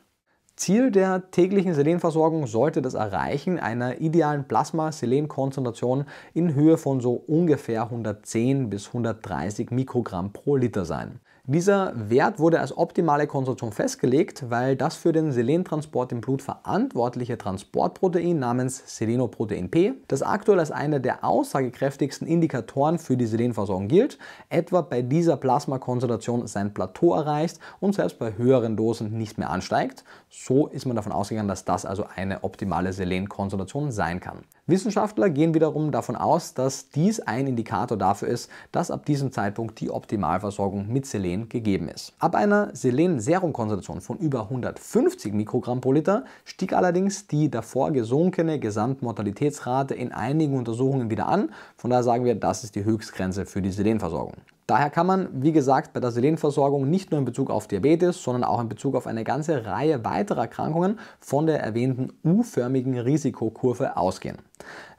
Ziel 0.56 0.90
der 0.90 1.30
täglichen 1.30 1.74
Selenversorgung 1.74 2.46
sollte 2.46 2.80
das 2.80 2.94
Erreichen 2.94 3.58
einer 3.58 4.00
idealen 4.00 4.48
Plasma-Selen-Konzentration 4.48 6.06
in 6.32 6.54
Höhe 6.54 6.78
von 6.78 7.02
so 7.02 7.12
ungefähr 7.12 7.82
110 7.82 8.70
bis 8.70 8.88
130 8.88 9.70
Mikrogramm 9.70 10.32
pro 10.32 10.56
Liter 10.56 10.86
sein. 10.86 11.20
Dieser 11.48 11.92
Wert 11.94 12.40
wurde 12.40 12.58
als 12.58 12.76
optimale 12.76 13.28
Konzentration 13.28 13.70
festgelegt, 13.70 14.50
weil 14.50 14.74
das 14.74 14.96
für 14.96 15.12
den 15.12 15.30
Selentransport 15.30 16.10
im 16.10 16.20
Blut 16.20 16.42
verantwortliche 16.42 17.38
Transportprotein 17.38 18.36
namens 18.36 18.82
Selenoprotein 18.84 19.70
P, 19.70 19.94
das 20.08 20.22
aktuell 20.22 20.58
als 20.58 20.72
einer 20.72 20.98
der 20.98 21.22
aussagekräftigsten 21.22 22.26
Indikatoren 22.26 22.98
für 22.98 23.16
die 23.16 23.26
Selenversorgung 23.26 23.86
gilt, 23.86 24.18
etwa 24.48 24.80
bei 24.80 25.02
dieser 25.02 25.36
Plasmakonzentration 25.36 26.48
sein 26.48 26.74
Plateau 26.74 27.14
erreicht 27.14 27.60
und 27.78 27.94
selbst 27.94 28.18
bei 28.18 28.36
höheren 28.36 28.76
Dosen 28.76 29.16
nicht 29.16 29.38
mehr 29.38 29.50
ansteigt. 29.50 30.02
So 30.28 30.66
ist 30.66 30.84
man 30.84 30.96
davon 30.96 31.12
ausgegangen, 31.12 31.46
dass 31.46 31.64
das 31.64 31.86
also 31.86 32.06
eine 32.16 32.42
optimale 32.42 32.92
Selenkonzentration 32.92 33.92
sein 33.92 34.18
kann. 34.18 34.38
Wissenschaftler 34.68 35.30
gehen 35.30 35.54
wiederum 35.54 35.92
davon 35.92 36.16
aus, 36.16 36.52
dass 36.52 36.90
dies 36.90 37.20
ein 37.20 37.46
Indikator 37.46 37.96
dafür 37.96 38.26
ist, 38.26 38.50
dass 38.72 38.90
ab 38.90 39.06
diesem 39.06 39.30
Zeitpunkt 39.30 39.78
die 39.78 39.92
Optimalversorgung 39.92 40.88
mit 40.88 41.06
Selen 41.06 41.48
gegeben 41.48 41.88
ist. 41.88 42.14
Ab 42.18 42.34
einer 42.34 42.74
Selen-Serumkonzentration 42.74 44.00
von 44.00 44.18
über 44.18 44.42
150 44.42 45.32
Mikrogramm 45.34 45.80
pro 45.80 45.92
Liter 45.92 46.24
stieg 46.44 46.72
allerdings 46.72 47.28
die 47.28 47.48
davor 47.48 47.92
gesunkene 47.92 48.58
Gesamtmortalitätsrate 48.58 49.94
in 49.94 50.10
einigen 50.10 50.58
Untersuchungen 50.58 51.10
wieder 51.10 51.28
an. 51.28 51.50
Von 51.76 51.90
daher 51.90 52.02
sagen 52.02 52.24
wir, 52.24 52.34
das 52.34 52.64
ist 52.64 52.74
die 52.74 52.84
Höchstgrenze 52.84 53.46
für 53.46 53.62
die 53.62 53.70
Selenversorgung. 53.70 54.34
Daher 54.66 54.90
kann 54.90 55.06
man, 55.06 55.28
wie 55.32 55.52
gesagt, 55.52 55.92
bei 55.92 56.00
der 56.00 56.10
Selenversorgung 56.10 56.90
nicht 56.90 57.12
nur 57.12 57.20
in 57.20 57.24
Bezug 57.24 57.50
auf 57.50 57.68
Diabetes, 57.68 58.20
sondern 58.20 58.42
auch 58.42 58.60
in 58.60 58.68
Bezug 58.68 58.96
auf 58.96 59.06
eine 59.06 59.22
ganze 59.22 59.64
Reihe 59.64 60.04
weiterer 60.04 60.42
Erkrankungen 60.42 60.98
von 61.20 61.46
der 61.46 61.60
erwähnten 61.60 62.12
U-förmigen 62.24 62.98
Risikokurve 62.98 63.96
ausgehen. 63.96 64.38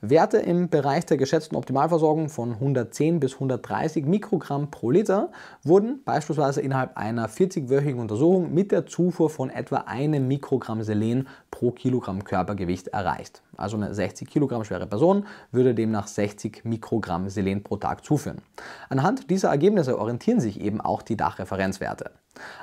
Werte 0.02 0.38
im 0.38 0.70
Bereich 0.70 1.08
der 1.08 1.18
geschätzten 1.18 1.58
Optimalversorgung 1.58 2.30
von 2.30 2.52
110 2.52 3.20
bis 3.20 3.34
130 3.34 4.06
Mikrogramm 4.06 4.70
pro 4.70 4.92
Liter 4.92 5.32
wurden 5.64 6.04
beispielsweise 6.06 6.62
innerhalb 6.62 6.96
einer 6.96 7.28
40-wöchigen 7.28 8.00
Untersuchung 8.00 8.54
mit 8.54 8.72
der 8.72 8.86
Zufuhr 8.86 9.32
von 9.32 9.50
etwa 9.50 9.86
einem 9.88 10.28
Mikrogramm 10.28 10.84
Selen 10.84 11.28
pro 11.50 11.72
Kilogramm 11.72 12.24
Körpergewicht 12.24 12.90
erreicht. 12.90 13.42
Also 13.56 13.76
eine 13.76 13.92
60 13.92 14.30
Kilogramm 14.30 14.64
schwere 14.64 14.86
Person 14.86 15.26
würde 15.52 15.74
demnach 15.74 16.06
60 16.06 16.64
Mikrogramm 16.64 17.28
Selen 17.30 17.64
pro 17.64 17.78
Tag 17.78 18.06
zuführen. 18.06 18.44
Anhand 18.90 19.32
dieser 19.32 19.50
Ergebnisse 19.50 19.98
orientieren 19.98 20.40
sich 20.40 20.62
eben 20.62 20.80
auch 20.80 21.02
die 21.02 21.18
Dachreferenzwerte. 21.18 22.12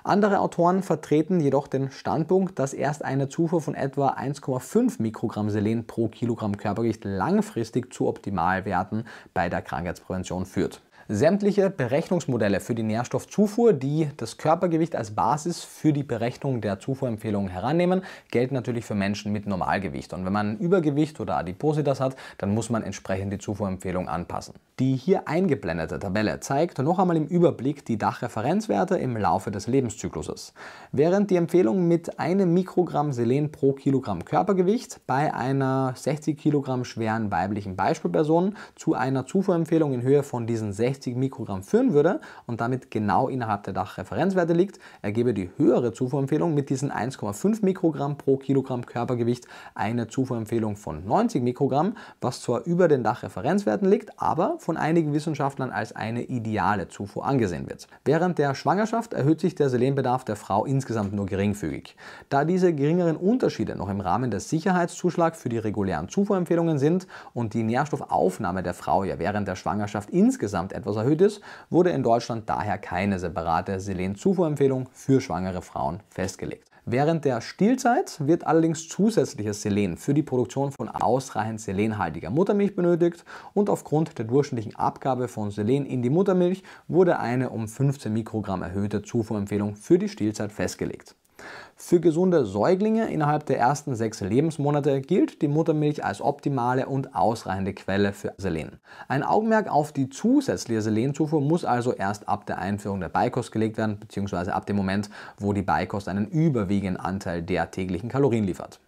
Andere 0.02 0.40
Autoren 0.40 0.82
vertreten 0.82 1.40
jedoch 1.40 1.66
den 1.66 1.90
Standpunkt, 1.90 2.58
dass 2.58 2.74
erst 2.74 3.04
eine 3.04 3.28
Zufuhr 3.28 3.60
von 3.60 3.74
etwa 3.74 4.10
1,5 4.10 5.00
Mikrogramm 5.00 5.50
Selen 5.50 5.86
pro 5.86 6.08
Kilogramm 6.08 6.56
Körpergewicht 6.56 7.04
langfristig 7.04 7.92
zu 7.92 8.06
Optimalwerten 8.08 9.04
bei 9.32 9.48
der 9.48 9.62
Krankheitsprävention 9.62 10.46
führt. 10.46 10.80
Sämtliche 11.08 11.68
Berechnungsmodelle 11.68 12.60
für 12.60 12.74
die 12.74 12.82
Nährstoffzufuhr, 12.82 13.74
die 13.74 14.08
das 14.16 14.38
Körpergewicht 14.38 14.96
als 14.96 15.10
Basis 15.10 15.62
für 15.62 15.92
die 15.92 16.02
Berechnung 16.02 16.62
der 16.62 16.78
Zufuhrempfehlungen 16.78 17.50
herannehmen, 17.50 18.00
gelten 18.30 18.54
natürlich 18.54 18.86
für 18.86 18.94
Menschen 18.94 19.30
mit 19.30 19.46
Normalgewicht. 19.46 20.14
Und 20.14 20.24
wenn 20.24 20.32
man 20.32 20.56
Übergewicht 20.56 21.20
oder 21.20 21.36
Adipositas 21.36 22.00
hat, 22.00 22.16
dann 22.38 22.54
muss 22.54 22.70
man 22.70 22.82
entsprechend 22.82 23.34
die 23.34 23.38
Zufuhrempfehlung 23.38 24.08
anpassen. 24.08 24.54
Die 24.78 24.96
hier 24.96 25.28
eingeblendete 25.28 25.98
Tabelle 25.98 26.40
zeigt 26.40 26.78
noch 26.78 26.98
einmal 26.98 27.18
im 27.18 27.26
Überblick 27.26 27.84
die 27.84 27.98
Dachreferenzwerte 27.98 28.96
im 28.96 29.18
Laufe 29.18 29.50
des 29.50 29.66
Lebenszykluses. 29.66 30.54
Während 30.90 31.30
die 31.30 31.36
Empfehlung 31.36 31.86
mit 31.86 32.18
einem 32.18 32.54
Mikrogramm 32.54 33.12
Selen 33.12 33.52
pro 33.52 33.74
Kilogramm 33.74 34.24
Körpergewicht 34.24 35.00
bei 35.06 35.34
einer 35.34 35.92
60 35.94 36.38
Kilogramm 36.38 36.84
schweren 36.86 37.30
weiblichen 37.30 37.76
Beispielperson 37.76 38.56
zu 38.74 38.94
einer 38.94 39.26
Zufuhrempfehlung 39.26 39.92
in 39.92 40.00
Höhe 40.00 40.22
von 40.22 40.46
diesen 40.46 40.72
60 40.72 40.93
60 40.94 41.16
Mikrogramm 41.16 41.62
führen 41.62 41.92
würde 41.92 42.20
und 42.46 42.60
damit 42.60 42.90
genau 42.90 43.28
innerhalb 43.28 43.64
der 43.64 43.72
Dachreferenzwerte 43.72 44.52
liegt, 44.52 44.78
ergebe 45.02 45.34
die 45.34 45.50
höhere 45.56 45.92
Zufuhrempfehlung 45.92 46.54
mit 46.54 46.70
diesen 46.70 46.92
1,5 46.92 47.64
Mikrogramm 47.64 48.16
pro 48.16 48.36
Kilogramm 48.36 48.86
Körpergewicht 48.86 49.46
eine 49.74 50.06
Zufuhrempfehlung 50.06 50.76
von 50.76 51.04
90 51.06 51.42
Mikrogramm, 51.42 51.96
was 52.20 52.42
zwar 52.42 52.64
über 52.64 52.86
den 52.86 53.02
Dachreferenzwerten 53.02 53.88
liegt, 53.88 54.20
aber 54.20 54.56
von 54.58 54.76
einigen 54.76 55.12
Wissenschaftlern 55.12 55.70
als 55.70 55.96
eine 55.96 56.22
ideale 56.22 56.88
Zufuhr 56.88 57.26
angesehen 57.26 57.68
wird. 57.68 57.88
Während 58.04 58.38
der 58.38 58.54
Schwangerschaft 58.54 59.12
erhöht 59.14 59.40
sich 59.40 59.56
der 59.56 59.70
Selenbedarf 59.70 60.24
der 60.24 60.36
Frau 60.36 60.64
insgesamt 60.64 61.12
nur 61.12 61.26
geringfügig. 61.26 61.96
Da 62.28 62.44
diese 62.44 62.72
geringeren 62.72 63.16
Unterschiede 63.16 63.74
noch 63.74 63.88
im 63.88 64.00
Rahmen 64.00 64.30
des 64.30 64.48
Sicherheitszuschlags 64.48 65.40
für 65.40 65.48
die 65.48 65.58
regulären 65.58 66.08
Zufuhrempfehlungen 66.08 66.78
sind 66.78 67.08
und 67.32 67.54
die 67.54 67.64
Nährstoffaufnahme 67.64 68.62
der 68.62 68.74
Frau 68.74 69.02
ja 69.02 69.18
während 69.18 69.48
der 69.48 69.56
Schwangerschaft 69.56 70.10
insgesamt 70.10 70.72
etwas 70.84 70.96
erhöht 70.96 71.22
ist, 71.22 71.40
wurde 71.70 71.90
in 71.90 72.02
Deutschland 72.02 72.48
daher 72.48 72.76
keine 72.78 73.18
separate 73.18 73.80
Selen-Zufuhrempfehlung 73.80 74.88
für 74.92 75.20
schwangere 75.20 75.62
Frauen 75.62 76.00
festgelegt. 76.10 76.68
Während 76.86 77.24
der 77.24 77.40
Stillzeit 77.40 78.18
wird 78.26 78.46
allerdings 78.46 78.86
zusätzliches 78.88 79.62
Selen 79.62 79.96
für 79.96 80.12
die 80.12 80.22
Produktion 80.22 80.70
von 80.70 80.90
ausreichend 80.90 81.62
selenhaltiger 81.62 82.28
Muttermilch 82.28 82.76
benötigt 82.76 83.24
und 83.54 83.70
aufgrund 83.70 84.18
der 84.18 84.26
durchschnittlichen 84.26 84.76
Abgabe 84.76 85.28
von 85.28 85.50
Selen 85.50 85.86
in 85.86 86.02
die 86.02 86.10
Muttermilch 86.10 86.62
wurde 86.86 87.18
eine 87.18 87.48
um 87.48 87.68
15 87.68 88.12
Mikrogramm 88.12 88.60
erhöhte 88.60 89.00
Zufuhrempfehlung 89.00 89.76
für 89.76 89.98
die 89.98 90.10
Stillzeit 90.10 90.52
festgelegt. 90.52 91.14
Für 91.76 92.00
gesunde 92.00 92.46
Säuglinge 92.46 93.10
innerhalb 93.10 93.46
der 93.46 93.58
ersten 93.58 93.94
sechs 93.94 94.20
Lebensmonate 94.20 95.00
gilt 95.00 95.42
die 95.42 95.48
Muttermilch 95.48 96.04
als 96.04 96.22
optimale 96.22 96.86
und 96.86 97.14
ausreichende 97.14 97.74
Quelle 97.74 98.12
für 98.12 98.32
Selen. 98.38 98.78
Ein 99.08 99.22
Augenmerk 99.22 99.70
auf 99.70 99.92
die 99.92 100.08
zusätzliche 100.08 100.82
Selenzufuhr 100.82 101.40
muss 101.40 101.64
also 101.64 101.92
erst 101.92 102.28
ab 102.28 102.46
der 102.46 102.58
Einführung 102.58 103.00
der 103.00 103.08
Beikost 103.08 103.52
gelegt 103.52 103.76
werden, 103.76 103.98
beziehungsweise 103.98 104.54
ab 104.54 104.66
dem 104.66 104.76
Moment, 104.76 105.10
wo 105.36 105.52
die 105.52 105.62
Beikost 105.62 106.08
einen 106.08 106.28
überwiegenden 106.28 106.96
Anteil 106.96 107.42
der 107.42 107.70
täglichen 107.70 108.08
Kalorien 108.08 108.44
liefert. 108.44 108.80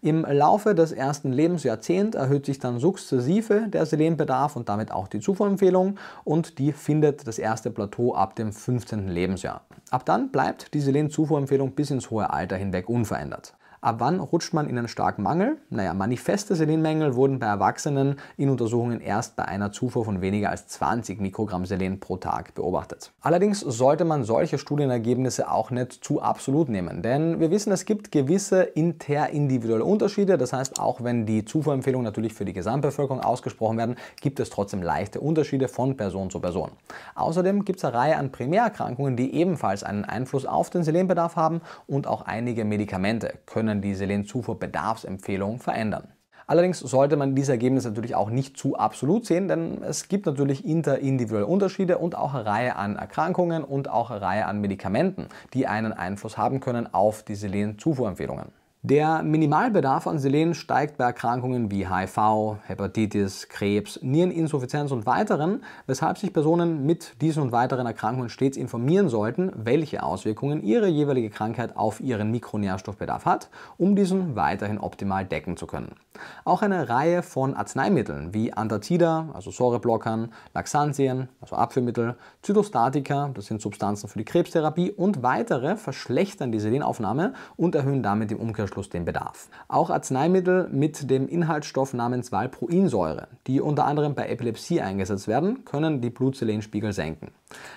Im 0.00 0.22
Laufe 0.22 0.74
des 0.74 0.92
ersten 0.92 1.32
Lebensjahrzehnts 1.32 2.16
erhöht 2.16 2.46
sich 2.46 2.58
dann 2.58 2.78
sukzessive 2.78 3.68
der 3.68 3.86
Selenbedarf 3.86 4.56
und 4.56 4.68
damit 4.68 4.92
auch 4.92 5.08
die 5.08 5.20
Zufuhrempfehlung 5.20 5.98
und 6.24 6.58
die 6.58 6.72
findet 6.72 7.26
das 7.26 7.38
erste 7.38 7.70
Plateau 7.70 8.14
ab 8.14 8.36
dem 8.36 8.52
15. 8.52 9.08
Lebensjahr. 9.08 9.62
Ab 9.90 10.04
dann 10.04 10.30
bleibt 10.30 10.74
die 10.74 10.80
Selenzufuhrempfehlung 10.80 11.72
bis 11.72 11.90
ins 11.90 12.10
hohe 12.10 12.30
Alter 12.30 12.56
hinweg 12.56 12.88
unverändert. 12.88 13.54
Ab 13.80 13.96
wann 14.00 14.18
rutscht 14.18 14.54
man 14.54 14.68
in 14.68 14.76
einen 14.76 14.88
starken 14.88 15.22
Mangel? 15.22 15.56
Naja, 15.70 15.94
manifeste 15.94 16.56
Selenmängel 16.56 17.14
wurden 17.14 17.38
bei 17.38 17.46
Erwachsenen 17.46 18.16
in 18.36 18.50
Untersuchungen 18.50 19.00
erst 19.00 19.36
bei 19.36 19.44
einer 19.44 19.70
Zufuhr 19.70 20.04
von 20.04 20.20
weniger 20.20 20.50
als 20.50 20.66
20 20.66 21.20
Mikrogramm 21.20 21.64
Selen 21.64 22.00
pro 22.00 22.16
Tag 22.16 22.56
beobachtet. 22.56 23.12
Allerdings 23.20 23.60
sollte 23.60 24.04
man 24.04 24.24
solche 24.24 24.58
Studienergebnisse 24.58 25.48
auch 25.48 25.70
nicht 25.70 25.92
zu 25.92 26.20
absolut 26.20 26.68
nehmen, 26.68 27.02
denn 27.02 27.38
wir 27.38 27.52
wissen, 27.52 27.70
es 27.70 27.84
gibt 27.84 28.10
gewisse 28.10 28.62
interindividuelle 28.62 29.84
Unterschiede. 29.84 30.38
Das 30.38 30.52
heißt, 30.52 30.80
auch 30.80 31.04
wenn 31.04 31.24
die 31.24 31.44
Zufuhrempfehlungen 31.44 32.04
natürlich 32.04 32.34
für 32.34 32.44
die 32.44 32.54
Gesamtbevölkerung 32.54 33.20
ausgesprochen 33.20 33.78
werden, 33.78 33.94
gibt 34.20 34.40
es 34.40 34.50
trotzdem 34.50 34.82
leichte 34.82 35.20
Unterschiede 35.20 35.68
von 35.68 35.96
Person 35.96 36.30
zu 36.30 36.40
Person. 36.40 36.72
Außerdem 37.14 37.64
gibt 37.64 37.78
es 37.78 37.84
eine 37.84 37.96
Reihe 37.96 38.16
an 38.16 38.32
Primärerkrankungen, 38.32 39.16
die 39.16 39.34
ebenfalls 39.34 39.84
einen 39.84 40.04
Einfluss 40.04 40.46
auf 40.46 40.68
den 40.68 40.82
Selenbedarf 40.82 41.36
haben 41.36 41.60
und 41.86 42.08
auch 42.08 42.22
einige 42.22 42.64
Medikamente 42.64 43.34
können 43.46 43.67
können 43.68 43.82
die 43.82 43.94
Selenzufuhrbedarfsempfehlungen 43.94 45.58
verändern. 45.58 46.08
Allerdings 46.46 46.78
sollte 46.78 47.16
man 47.16 47.34
diese 47.34 47.52
Ergebnisse 47.52 47.88
natürlich 47.88 48.14
auch 48.14 48.30
nicht 48.30 48.56
zu 48.56 48.78
absolut 48.78 49.26
sehen, 49.26 49.48
denn 49.48 49.82
es 49.82 50.08
gibt 50.08 50.24
natürlich 50.24 50.64
interindividuelle 50.64 51.46
Unterschiede 51.46 51.98
und 51.98 52.16
auch 52.16 52.32
eine 52.32 52.46
Reihe 52.46 52.76
an 52.76 52.96
Erkrankungen 52.96 53.62
und 53.62 53.90
auch 53.90 54.10
eine 54.10 54.22
Reihe 54.22 54.46
an 54.46 54.62
Medikamenten, 54.62 55.26
die 55.52 55.66
einen 55.66 55.92
Einfluss 55.92 56.38
haben 56.38 56.60
können 56.60 56.94
auf 56.94 57.22
die 57.22 57.34
Selenzufuhrempfehlungen. 57.34 58.57
Der 58.82 59.24
Minimalbedarf 59.24 60.06
an 60.06 60.20
Selen 60.20 60.54
steigt 60.54 60.98
bei 60.98 61.04
Erkrankungen 61.04 61.68
wie 61.68 61.88
HIV, 61.88 62.58
Hepatitis, 62.64 63.48
Krebs, 63.48 63.98
Niereninsuffizienz 64.02 64.92
und 64.92 65.04
weiteren, 65.04 65.64
weshalb 65.88 66.16
sich 66.16 66.32
Personen 66.32 66.86
mit 66.86 67.20
diesen 67.20 67.42
und 67.42 67.50
weiteren 67.50 67.86
Erkrankungen 67.86 68.28
stets 68.28 68.56
informieren 68.56 69.08
sollten, 69.08 69.50
welche 69.56 70.04
Auswirkungen 70.04 70.62
ihre 70.62 70.86
jeweilige 70.86 71.28
Krankheit 71.28 71.76
auf 71.76 71.98
ihren 71.98 72.30
Mikronährstoffbedarf 72.30 73.24
hat, 73.24 73.50
um 73.78 73.96
diesen 73.96 74.36
weiterhin 74.36 74.78
optimal 74.78 75.24
decken 75.24 75.56
zu 75.56 75.66
können. 75.66 75.96
Auch 76.44 76.62
eine 76.62 76.88
Reihe 76.88 77.24
von 77.24 77.54
Arzneimitteln 77.54 78.32
wie 78.32 78.52
Antazida, 78.52 79.28
also 79.32 79.50
Säureblockern, 79.50 80.32
Laxantien, 80.54 81.28
also 81.40 81.56
Abführmittel, 81.56 82.16
Zytostatika, 82.42 83.30
das 83.34 83.46
sind 83.46 83.60
Substanzen 83.60 84.08
für 84.08 84.18
die 84.18 84.24
Krebstherapie 84.24 84.92
und 84.92 85.24
weitere 85.24 85.76
verschlechtern 85.76 86.52
die 86.52 86.60
Selenaufnahme 86.60 87.34
und 87.56 87.74
erhöhen 87.74 88.04
damit 88.04 88.30
im 88.30 88.38
Umkehrschluss 88.38 88.67
den 88.70 89.04
Bedarf. 89.04 89.48
Auch 89.68 89.90
Arzneimittel 89.90 90.68
mit 90.70 91.10
dem 91.10 91.28
Inhaltsstoff 91.28 91.94
namens 91.94 92.32
Valproinsäure, 92.32 93.28
die 93.46 93.60
unter 93.60 93.84
anderem 93.84 94.14
bei 94.14 94.28
Epilepsie 94.28 94.80
eingesetzt 94.80 95.28
werden, 95.28 95.64
können 95.64 96.00
die 96.00 96.10
Blutselenspiegel 96.10 96.92
senken. 96.92 97.32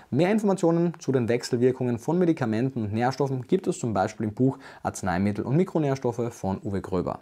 Mehr 0.10 0.31
Informationen 0.31 0.93
zu 1.00 1.12
den 1.12 1.29
Wechselwirkungen 1.29 1.98
von 1.98 2.17
Medikamenten 2.17 2.83
und 2.83 2.93
Nährstoffen 2.93 3.48
gibt 3.48 3.67
es 3.67 3.79
zum 3.79 3.93
Beispiel 3.93 4.27
im 4.27 4.33
Buch 4.33 4.57
Arzneimittel 4.83 5.45
und 5.45 5.55
Mikronährstoffe 5.55 6.33
von 6.33 6.60
Uwe 6.63 6.81
Gröber. 6.81 7.19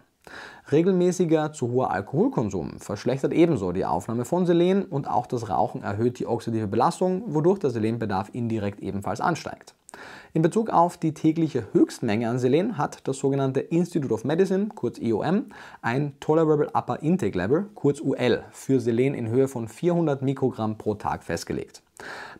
Regelmäßiger 0.72 1.52
zu 1.52 1.72
hoher 1.72 1.92
Alkoholkonsum 1.92 2.80
verschlechtert 2.80 3.34
ebenso 3.34 3.72
die 3.72 3.86
Aufnahme 3.86 4.26
von 4.26 4.46
Selen 4.46 4.86
und 4.86 5.10
auch 5.10 5.26
das 5.26 5.50
Rauchen 5.50 5.82
erhöht 5.82 6.20
die 6.20 6.28
oxidative 6.28 6.68
Belastung, 6.68 7.24
wodurch 7.28 7.60
der 7.60 7.72
Selenbedarf 7.72 8.30
indirekt 8.34 8.80
ebenfalls 8.80 9.22
ansteigt. 9.22 9.74
In 10.34 10.44
Bezug 10.44 10.70
auf 10.70 10.98
die 10.98 11.16
tägliche 11.16 11.68
Höchstmenge 11.74 12.30
an 12.30 12.38
Selen 12.38 12.78
hat 12.78 13.08
das 13.08 13.18
sogenannte 13.18 13.62
Institute 13.62 14.14
of 14.14 14.24
Medicine, 14.24 14.68
kurz 14.76 15.00
IOM, 15.00 15.48
ein 15.82 16.14
Tolerable 16.20 16.70
Upper 16.74 17.02
Intake 17.02 17.36
Level, 17.36 17.66
kurz 17.74 18.00
UL, 18.00 18.44
für 18.52 18.80
Selen 18.80 19.16
in 19.16 19.30
Höhe 19.30 19.48
von 19.48 19.68
400 19.68 20.22
Mikrogramm 20.22 20.78
pro 20.78 20.94
Tag 20.94 21.24
festgelegt. 21.24 21.82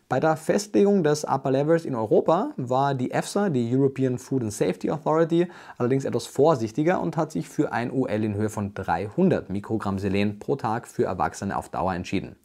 Bei 0.10 0.20
der 0.20 0.38
Festlegung 0.38 1.04
des 1.04 1.24
Upper 1.24 1.52
Levels 1.52 1.86
in 1.86 1.94
Europa 1.94 2.50
war 2.58 2.96
die 2.96 3.12
EFSA, 3.12 3.52
die 3.52 3.72
European 3.72 4.18
Food 4.18 4.42
and 4.42 4.52
Safety 4.52 4.90
Authority, 4.90 5.48
allerdings 5.78 6.04
etwas 6.04 6.26
vorsichtiger 6.26 7.00
und 7.00 7.16
hat 7.16 7.32
sich 7.32 7.48
für 7.48 7.72
ein 7.72 7.92
UL 7.92 8.24
in 8.24 8.34
Höhe 8.34 8.50
von 8.50 8.74
300 8.74 9.52
Mikrogramm 9.52 10.00
Selen 10.00 10.40
pro 10.40 10.56
Tag 10.56 10.88
für 10.88 11.04
Erwachsene 11.04 11.56
auf 11.56 11.70
Dauer 11.70 11.94
entschieden. 11.94 12.38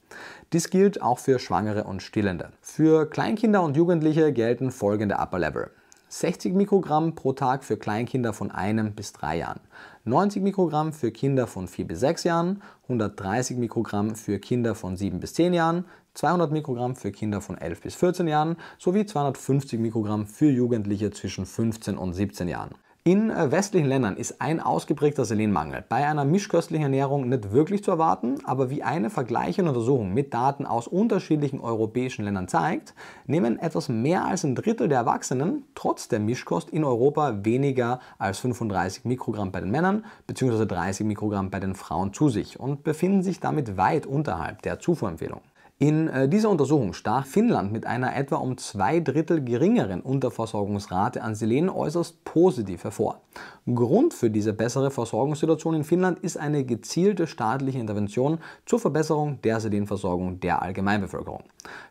Dies 0.53 0.69
gilt 0.69 1.01
auch 1.01 1.19
für 1.19 1.39
Schwangere 1.39 1.85
und 1.85 2.03
Stillende. 2.03 2.51
Für 2.61 3.09
Kleinkinder 3.09 3.63
und 3.63 3.79
Jugendliche 3.79 4.35
gelten 4.35 4.71
folgende 4.71 5.15
Upper 5.15 5.39
Level. 5.39 5.71
60 6.11 6.55
Mikrogramm 6.55 7.17
pro 7.17 7.33
Tag 7.33 7.65
für 7.65 7.77
Kleinkinder 7.77 8.33
von 8.33 8.53
einem 8.53 8.93
bis 8.93 9.13
drei 9.13 9.39
Jahren, 9.39 9.59
90 10.05 10.45
Mikrogramm 10.45 10.93
für 10.93 11.11
Kinder 11.11 11.49
von 11.49 11.67
4 11.67 11.89
bis 11.89 12.01
6 12.01 12.23
Jahren, 12.23 12.63
130 12.85 13.57
Mikrogramm 13.57 14.15
für 14.15 14.39
Kinder 14.39 14.77
von 14.77 14.97
7 14.97 15.19
bis 15.19 15.35
10 15.35 15.55
Jahren, 15.55 15.87
200 16.15 16.53
Mikrogramm 16.53 16.97
für 16.97 17.13
Kinder 17.13 17.41
von 17.41 17.59
11 17.59 17.81
bis 17.83 17.95
14 17.97 18.29
Jahren 18.29 18.57
sowie 18.79 19.05
250 19.05 19.79
Mikrogramm 19.79 20.27
für 20.27 20.51
Jugendliche 20.51 21.11
zwischen 21.11 21.45
15 21.45 21.99
und 21.99 22.15
17 22.15 22.49
Jahren. 22.49 22.75
In 23.07 23.29
äh, 23.29 23.53
westlichen 23.53 23.87
Ländern 23.87 24.17
ist 24.17 24.41
ein 24.41 24.61
ausgeprägter 24.61 25.27
Selenmangel 25.27 25.85
bei 25.87 26.07
einer 26.09 26.25
mischköstlichen 26.25 26.85
Ernährung 26.85 27.29
nicht 27.29 27.53
wirklich 27.53 27.85
zu 27.85 27.91
erwarten, 27.91 28.37
aber 28.45 28.71
wie 28.71 28.83
eine 28.83 29.11
vergleichende 29.11 29.73
Untersuchung 29.73 30.15
mit 30.15 30.33
Daten 30.33 30.65
aus 30.65 30.89
unterschiedlichen 30.89 31.61
europäischen 31.61 32.25
Ländern 32.25 32.49
zeigt, 32.49 32.95
nehmen 33.27 33.59
etwas 33.59 33.91
mehr 33.91 34.25
als 34.25 34.45
ein 34.45 34.55
Drittel 34.55 34.89
der 34.89 35.01
Erwachsenen 35.01 35.65
trotz 35.75 36.09
der 36.09 36.19
Mischkost 36.19 36.71
in 36.71 36.83
Europa 36.83 37.45
weniger 37.45 38.01
als 38.17 38.39
35 38.39 39.05
Mikrogramm 39.05 39.53
bei 39.53 39.61
den 39.61 39.71
Männern 39.71 40.07
bzw. 40.27 40.65
30 40.65 41.05
Mikrogramm 41.05 41.51
bei 41.51 41.61
den 41.61 41.75
Frauen 41.75 42.15
zu 42.15 42.31
sich 42.31 42.59
und 42.59 42.85
befinden 42.85 43.23
sich 43.23 43.39
damit 43.39 43.77
weit 43.77 44.07
unterhalb 44.07 44.63
der 44.63 44.79
Zufuhrempfehlung. 44.81 45.43
In 45.81 46.07
äh, 46.07 46.29
dieser 46.29 46.51
Untersuchung 46.51 46.93
stach 46.93 47.27
Finnland 47.27 47.73
mit 47.73 47.85
einer 47.85 48.15
etwa 48.15 48.37
um 48.37 48.57
zwei 48.59 49.01
Drittel 49.01 49.43
geringeren 49.43 50.03
Unterversorgungsrate 50.03 51.21
an 51.21 51.35
Selen 51.35 51.69
äußerst 51.69 52.25
positiv 52.25 52.85
hervor. 52.85 53.23
Grund 53.67 54.15
für 54.15 54.31
diese 54.31 54.53
bessere 54.53 54.93
Versorgungssituation 54.93 55.75
in 55.75 55.83
Finnland 55.83 56.21
ist 56.21 56.37
eine 56.37 56.65
gezielte 56.65 57.27
staatliche 57.27 57.81
Intervention 57.81 58.39
zur 58.67 58.79
Verbesserung 58.79 59.43
der 59.43 59.59
Selenversorgung 59.59 60.39
der 60.39 60.63
Allgemeinbevölkerung. 60.63 61.43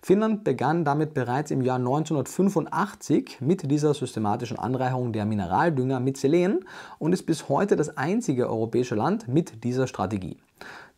Finnland 0.02 0.46
begann 0.46 0.86
damit 0.86 1.14
bereits 1.14 1.52
im 1.52 1.62
Jahr 1.62 1.76
1985 1.76 3.42
mit 3.42 3.70
dieser 3.70 3.94
systematischen 3.94 4.58
Anreicherung 4.58 5.12
der 5.12 5.26
Mineraldünger 5.26 6.00
mit 6.00 6.16
Selen 6.16 6.64
und 7.00 7.12
ist 7.12 7.26
bis 7.26 7.50
heute 7.50 7.76
das 7.76 7.98
einzige 7.98 8.50
europäische 8.50 8.96
Land 8.96 9.28
mit 9.28 9.66
dieser 9.66 9.88
Strategie. 9.88 10.38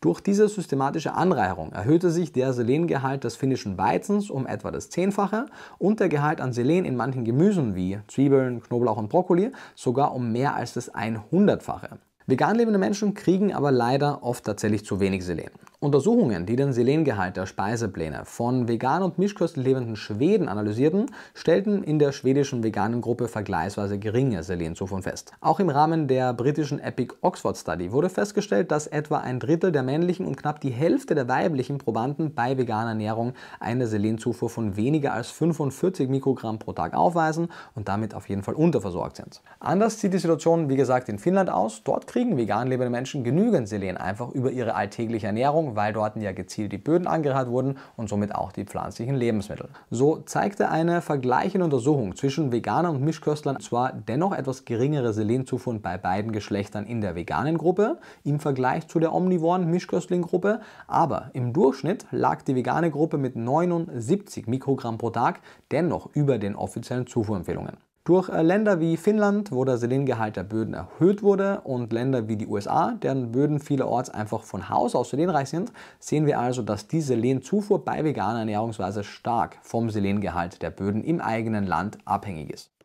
Durch 0.00 0.20
diese 0.20 0.48
systematische 0.48 1.14
Anreicherung 1.14 1.72
erhöhte 1.72 2.10
sich 2.10 2.30
der 2.30 2.52
Selengehalt 2.52 3.24
des 3.24 3.34
finnischen 3.34 3.78
Weizens 3.78 4.28
um 4.28 4.46
etwa 4.46 4.70
das 4.70 4.90
Zehnfache 4.90 5.46
und 5.78 6.00
der 6.00 6.10
Gehalt 6.10 6.40
an 6.40 6.52
Selen 6.52 6.84
in 6.84 6.96
manchen 6.96 7.24
Gemüsen 7.24 7.74
wie 7.74 7.98
Zwiebeln, 8.06 8.62
Knoblauch 8.62 8.98
und 8.98 9.08
Brokkoli 9.08 9.52
sogar 9.74 10.14
um 10.14 10.32
mehr 10.32 10.54
als 10.54 10.74
das 10.74 10.94
100-fache. 10.94 11.98
Vegan 12.26 12.56
lebende 12.56 12.78
Menschen 12.78 13.14
kriegen 13.14 13.54
aber 13.54 13.70
leider 13.70 14.22
oft 14.22 14.44
tatsächlich 14.44 14.84
zu 14.84 15.00
wenig 15.00 15.24
Selen. 15.24 15.50
Untersuchungen, 15.78 16.46
die 16.46 16.56
den 16.56 16.72
Selengehalt 16.72 17.36
der 17.36 17.44
Speisepläne 17.44 18.22
von 18.24 18.66
vegan 18.66 19.02
und 19.02 19.18
mischköstlich 19.18 19.66
lebenden 19.66 19.96
Schweden 19.96 20.48
analysierten, 20.48 21.10
stellten 21.34 21.82
in 21.82 21.98
der 21.98 22.12
schwedischen 22.12 22.64
veganen 22.64 23.02
Gruppe 23.02 23.28
vergleichsweise 23.28 23.98
geringe 23.98 24.42
Selenzufuhren 24.42 25.02
fest. 25.02 25.32
Auch 25.42 25.60
im 25.60 25.68
Rahmen 25.68 26.08
der 26.08 26.32
britischen 26.32 26.80
Epic 26.80 27.14
Oxford 27.20 27.58
Study 27.58 27.92
wurde 27.92 28.08
festgestellt, 28.08 28.70
dass 28.70 28.86
etwa 28.86 29.18
ein 29.18 29.38
Drittel 29.38 29.70
der 29.70 29.82
männlichen 29.82 30.24
und 30.24 30.38
knapp 30.38 30.62
die 30.62 30.70
Hälfte 30.70 31.14
der 31.14 31.28
weiblichen 31.28 31.76
Probanden 31.76 32.34
bei 32.34 32.56
veganer 32.56 32.90
Ernährung 32.90 33.34
eine 33.60 33.86
Selenzufuhr 33.86 34.48
von 34.48 34.76
weniger 34.76 35.12
als 35.12 35.30
45 35.30 36.08
Mikrogramm 36.08 36.58
pro 36.58 36.72
Tag 36.72 36.94
aufweisen 36.94 37.48
und 37.74 37.88
damit 37.88 38.14
auf 38.14 38.30
jeden 38.30 38.42
Fall 38.42 38.54
unterversorgt 38.54 39.16
sind. 39.16 39.42
Anders 39.60 40.00
sieht 40.00 40.14
die 40.14 40.18
Situation, 40.18 40.70
wie 40.70 40.76
gesagt, 40.76 41.10
in 41.10 41.18
Finnland 41.18 41.50
aus. 41.50 41.82
Dort 41.84 42.06
kriegen 42.06 42.38
vegan 42.38 42.68
lebende 42.68 42.90
Menschen 42.90 43.24
genügend 43.24 43.68
Selen 43.68 43.98
einfach 43.98 44.30
über 44.30 44.50
ihre 44.50 44.74
alltägliche 44.74 45.26
Ernährung, 45.26 45.65
weil 45.74 45.92
dort 45.92 46.16
ja 46.16 46.32
gezielt 46.32 46.70
die 46.70 46.78
Böden 46.78 47.06
angereichert 47.08 47.48
wurden 47.48 47.78
und 47.96 48.08
somit 48.08 48.34
auch 48.34 48.52
die 48.52 48.64
pflanzlichen 48.64 49.16
Lebensmittel. 49.16 49.70
So 49.90 50.18
zeigte 50.18 50.68
eine 50.68 51.00
vergleichende 51.00 51.64
Untersuchung 51.64 52.14
zwischen 52.14 52.52
Veganern 52.52 52.96
und 52.96 53.02
Mischköstlern 53.02 53.58
zwar 53.60 53.92
dennoch 53.92 54.32
etwas 54.32 54.64
geringere 54.64 55.12
Selenzufuhren 55.12 55.80
bei 55.80 55.98
beiden 55.98 56.32
Geschlechtern 56.32 56.86
in 56.86 57.00
der 57.00 57.14
veganen 57.14 57.58
Gruppe 57.58 57.98
im 58.22 58.38
Vergleich 58.38 58.86
zu 58.86 59.00
der 59.00 59.14
omnivoren 59.14 59.68
Mischköstling-Gruppe, 59.70 60.60
aber 60.86 61.30
im 61.32 61.52
Durchschnitt 61.52 62.06
lag 62.10 62.42
die 62.42 62.54
vegane 62.54 62.90
Gruppe 62.90 63.18
mit 63.18 63.34
79 63.34 64.46
Mikrogramm 64.46 64.98
pro 64.98 65.10
Tag 65.10 65.40
dennoch 65.72 66.10
über 66.14 66.38
den 66.38 66.54
offiziellen 66.54 67.06
Zufuhrempfehlungen. 67.06 67.85
Durch 68.06 68.28
Länder 68.28 68.78
wie 68.78 68.96
Finnland, 68.96 69.50
wo 69.50 69.64
der 69.64 69.78
Selengehalt 69.78 70.36
der 70.36 70.44
Böden 70.44 70.74
erhöht 70.74 71.24
wurde, 71.24 71.62
und 71.62 71.92
Länder 71.92 72.28
wie 72.28 72.36
die 72.36 72.46
USA, 72.46 72.92
deren 72.92 73.32
Böden 73.32 73.58
vielerorts 73.58 74.10
einfach 74.10 74.44
von 74.44 74.68
Haus 74.68 74.94
aus 74.94 75.10
selenreich 75.10 75.48
sind, 75.48 75.72
sehen 75.98 76.24
wir 76.24 76.38
also, 76.38 76.62
dass 76.62 76.86
die 76.86 77.00
Selenzufuhr 77.00 77.84
bei 77.84 78.04
veganer 78.04 78.38
Ernährungsweise 78.38 79.02
stark 79.02 79.58
vom 79.62 79.90
Selengehalt 79.90 80.62
der 80.62 80.70
Böden 80.70 81.02
im 81.02 81.20
eigenen 81.20 81.66
Land 81.66 81.98
abhängig 82.04 82.50
ist. 82.50 82.75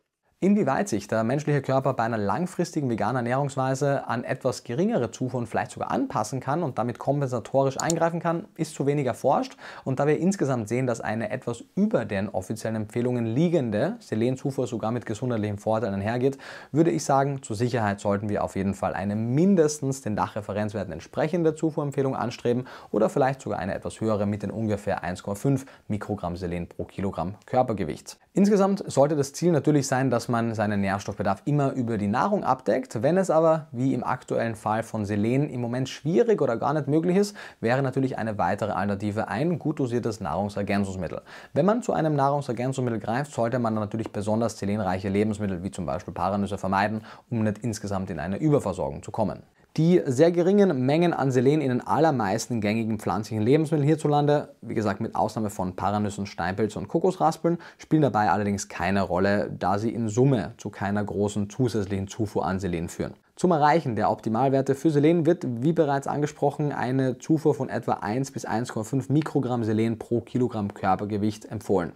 Inwieweit 0.44 0.90
sich 0.90 1.08
der 1.08 1.24
menschliche 1.24 1.62
Körper 1.62 1.94
bei 1.94 2.02
einer 2.02 2.18
langfristigen 2.18 2.90
veganen 2.90 3.18
Ernährungsweise 3.18 4.08
an 4.08 4.24
etwas 4.24 4.64
geringere 4.64 5.12
Zufuhren 5.12 5.46
vielleicht 5.46 5.70
sogar 5.70 5.92
anpassen 5.92 6.40
kann 6.40 6.64
und 6.64 6.80
damit 6.80 6.98
kompensatorisch 6.98 7.80
eingreifen 7.80 8.20
kann, 8.20 8.48
ist 8.56 8.74
zu 8.74 8.88
wenig 8.88 9.06
erforscht. 9.06 9.56
Und 9.84 10.00
da 10.00 10.08
wir 10.08 10.18
insgesamt 10.18 10.68
sehen, 10.68 10.88
dass 10.88 11.00
eine 11.00 11.30
etwas 11.30 11.64
über 11.76 12.06
den 12.06 12.28
offiziellen 12.28 12.76
Empfehlungen 12.76 13.28
liegende 13.28 13.98
Selenzufuhr 14.00 14.66
sogar 14.66 14.92
mit 14.92 15.06
gesundheitlichen 15.06 15.60
Vorteilen 15.60 15.94
einhergeht, 15.94 16.40
würde 16.72 16.90
ich 16.90 17.04
sagen, 17.04 17.44
zur 17.44 17.56
Sicherheit 17.56 18.00
sollten 18.00 18.28
wir 18.28 18.44
auf 18.44 18.56
jeden 18.56 18.74
Fall 18.74 18.96
eine 18.96 19.16
mindestens 19.16 20.02
den 20.02 20.16
Dachreferenzwerten 20.16 20.92
entsprechende 20.92 21.54
Zufuhrempfehlung 21.54 22.16
anstreben 22.16 22.66
oder 22.90 23.12
vielleicht 23.12 23.42
sogar 23.44 23.60
eine 23.60 23.76
etwas 23.76 24.02
höhere 24.02 24.26
mit 24.26 24.42
den 24.42 24.50
ungefähr 24.50 25.04
1,5 25.04 25.68
Mikrogramm 25.88 26.36
Selen 26.36 26.66
pro 26.66 26.86
Kilogramm 26.86 27.36
Körpergewicht. 27.46 28.18
Insgesamt 28.34 28.82
sollte 28.90 29.18
das 29.18 29.34
Ziel 29.34 29.52
natürlich 29.52 29.88
sein, 29.88 30.10
dass 30.10 30.30
man 30.30 30.56
seinen 30.56 30.80
Nährstoffbedarf 30.80 31.42
immer 31.44 31.74
über 31.74 31.98
die 31.98 32.08
Nahrung 32.08 32.46
abdeckt. 32.46 33.04
Wenn 33.04 33.18
es 33.18 33.30
aber, 33.30 33.68
wie 33.74 33.94
im 33.94 34.06
aktuellen 34.06 34.56
Fall 34.56 34.84
von 34.84 35.04
Selen, 35.04 35.50
im 35.50 35.60
Moment 35.60 35.90
schwierig 35.90 36.42
oder 36.42 36.56
gar 36.56 36.74
nicht 36.74 36.88
möglich 36.88 37.18
ist, 37.18 37.36
wäre 37.60 37.82
natürlich 37.82 38.18
eine 38.18 38.38
weitere 38.38 38.72
Alternative 38.72 39.28
ein 39.28 39.60
gut 39.60 39.82
dosiertes 39.82 40.22
Nahrungsergänzungsmittel. 40.22 41.24
Wenn 41.52 41.66
man 41.66 41.84
zu 41.84 41.92
einem 41.92 42.16
Nahrungsergänzungsmittel 42.16 43.02
greift, 43.02 43.34
sollte 43.34 43.60
man 43.60 43.74
natürlich 43.74 44.14
besonders 44.14 44.58
selenreiche 44.58 45.10
Lebensmittel 45.10 45.62
wie 45.64 45.72
zum 45.72 45.86
Beispiel 45.86 46.14
Paranüsse 46.14 46.58
vermeiden, 46.58 47.02
um 47.30 47.44
nicht 47.44 47.58
insgesamt 47.58 48.10
in 48.12 48.20
eine 48.22 48.38
Überversorgung 48.38 49.04
zu 49.04 49.12
kommen. 49.12 49.44
Die 49.78 50.02
sehr 50.06 50.34
geringen 50.34 50.86
Mengen 50.86 51.14
an 51.14 51.32
Selen 51.32 51.62
in 51.62 51.70
den 51.70 51.80
allermeisten 51.80 52.60
gängigen 52.60 53.00
pflanzlichen 53.00 53.42
Lebensmitteln 53.42 53.88
hierzulande, 53.88 54.54
wie 54.62 54.74
gesagt 54.74 55.00
mit 55.00 55.16
Ausnahme 55.16 55.50
von 55.50 55.78
Paranüssen, 55.78 56.26
Steinpilzen 56.26 56.82
und 56.82 56.88
Kokosraspeln, 56.90 57.58
spielen 57.78 58.02
dabei 58.02 58.30
allerdings 58.30 58.68
keine 58.68 59.02
Rolle, 59.02 59.50
da 59.58 59.80
sie 59.80 59.94
in 59.94 60.10
Summe 60.10 60.56
zu 60.58 60.72
keiner 60.72 61.02
großen 61.06 61.50
zusätzlichen 61.50 62.10
Zufuhr 62.10 62.46
an 62.46 62.60
Selen 62.60 62.90
führen. 62.90 63.14
Zum 63.38 63.52
Erreichen 63.52 63.96
der 63.96 64.12
Optimalwerte 64.12 64.76
für 64.76 64.92
Selen 64.92 65.26
wird, 65.26 65.48
wie 65.48 65.72
bereits 65.72 66.06
angesprochen, 66.06 66.74
eine 66.74 67.18
Zufuhr 67.18 67.56
von 67.56 67.70
etwa 67.70 67.94
1 67.94 68.32
bis 68.32 68.46
1,5 68.46 69.12
Mikrogramm 69.12 69.64
Selen 69.64 69.98
pro 69.98 70.20
Kilogramm 70.20 70.74
Körpergewicht 70.74 71.46
empfohlen. 71.46 71.94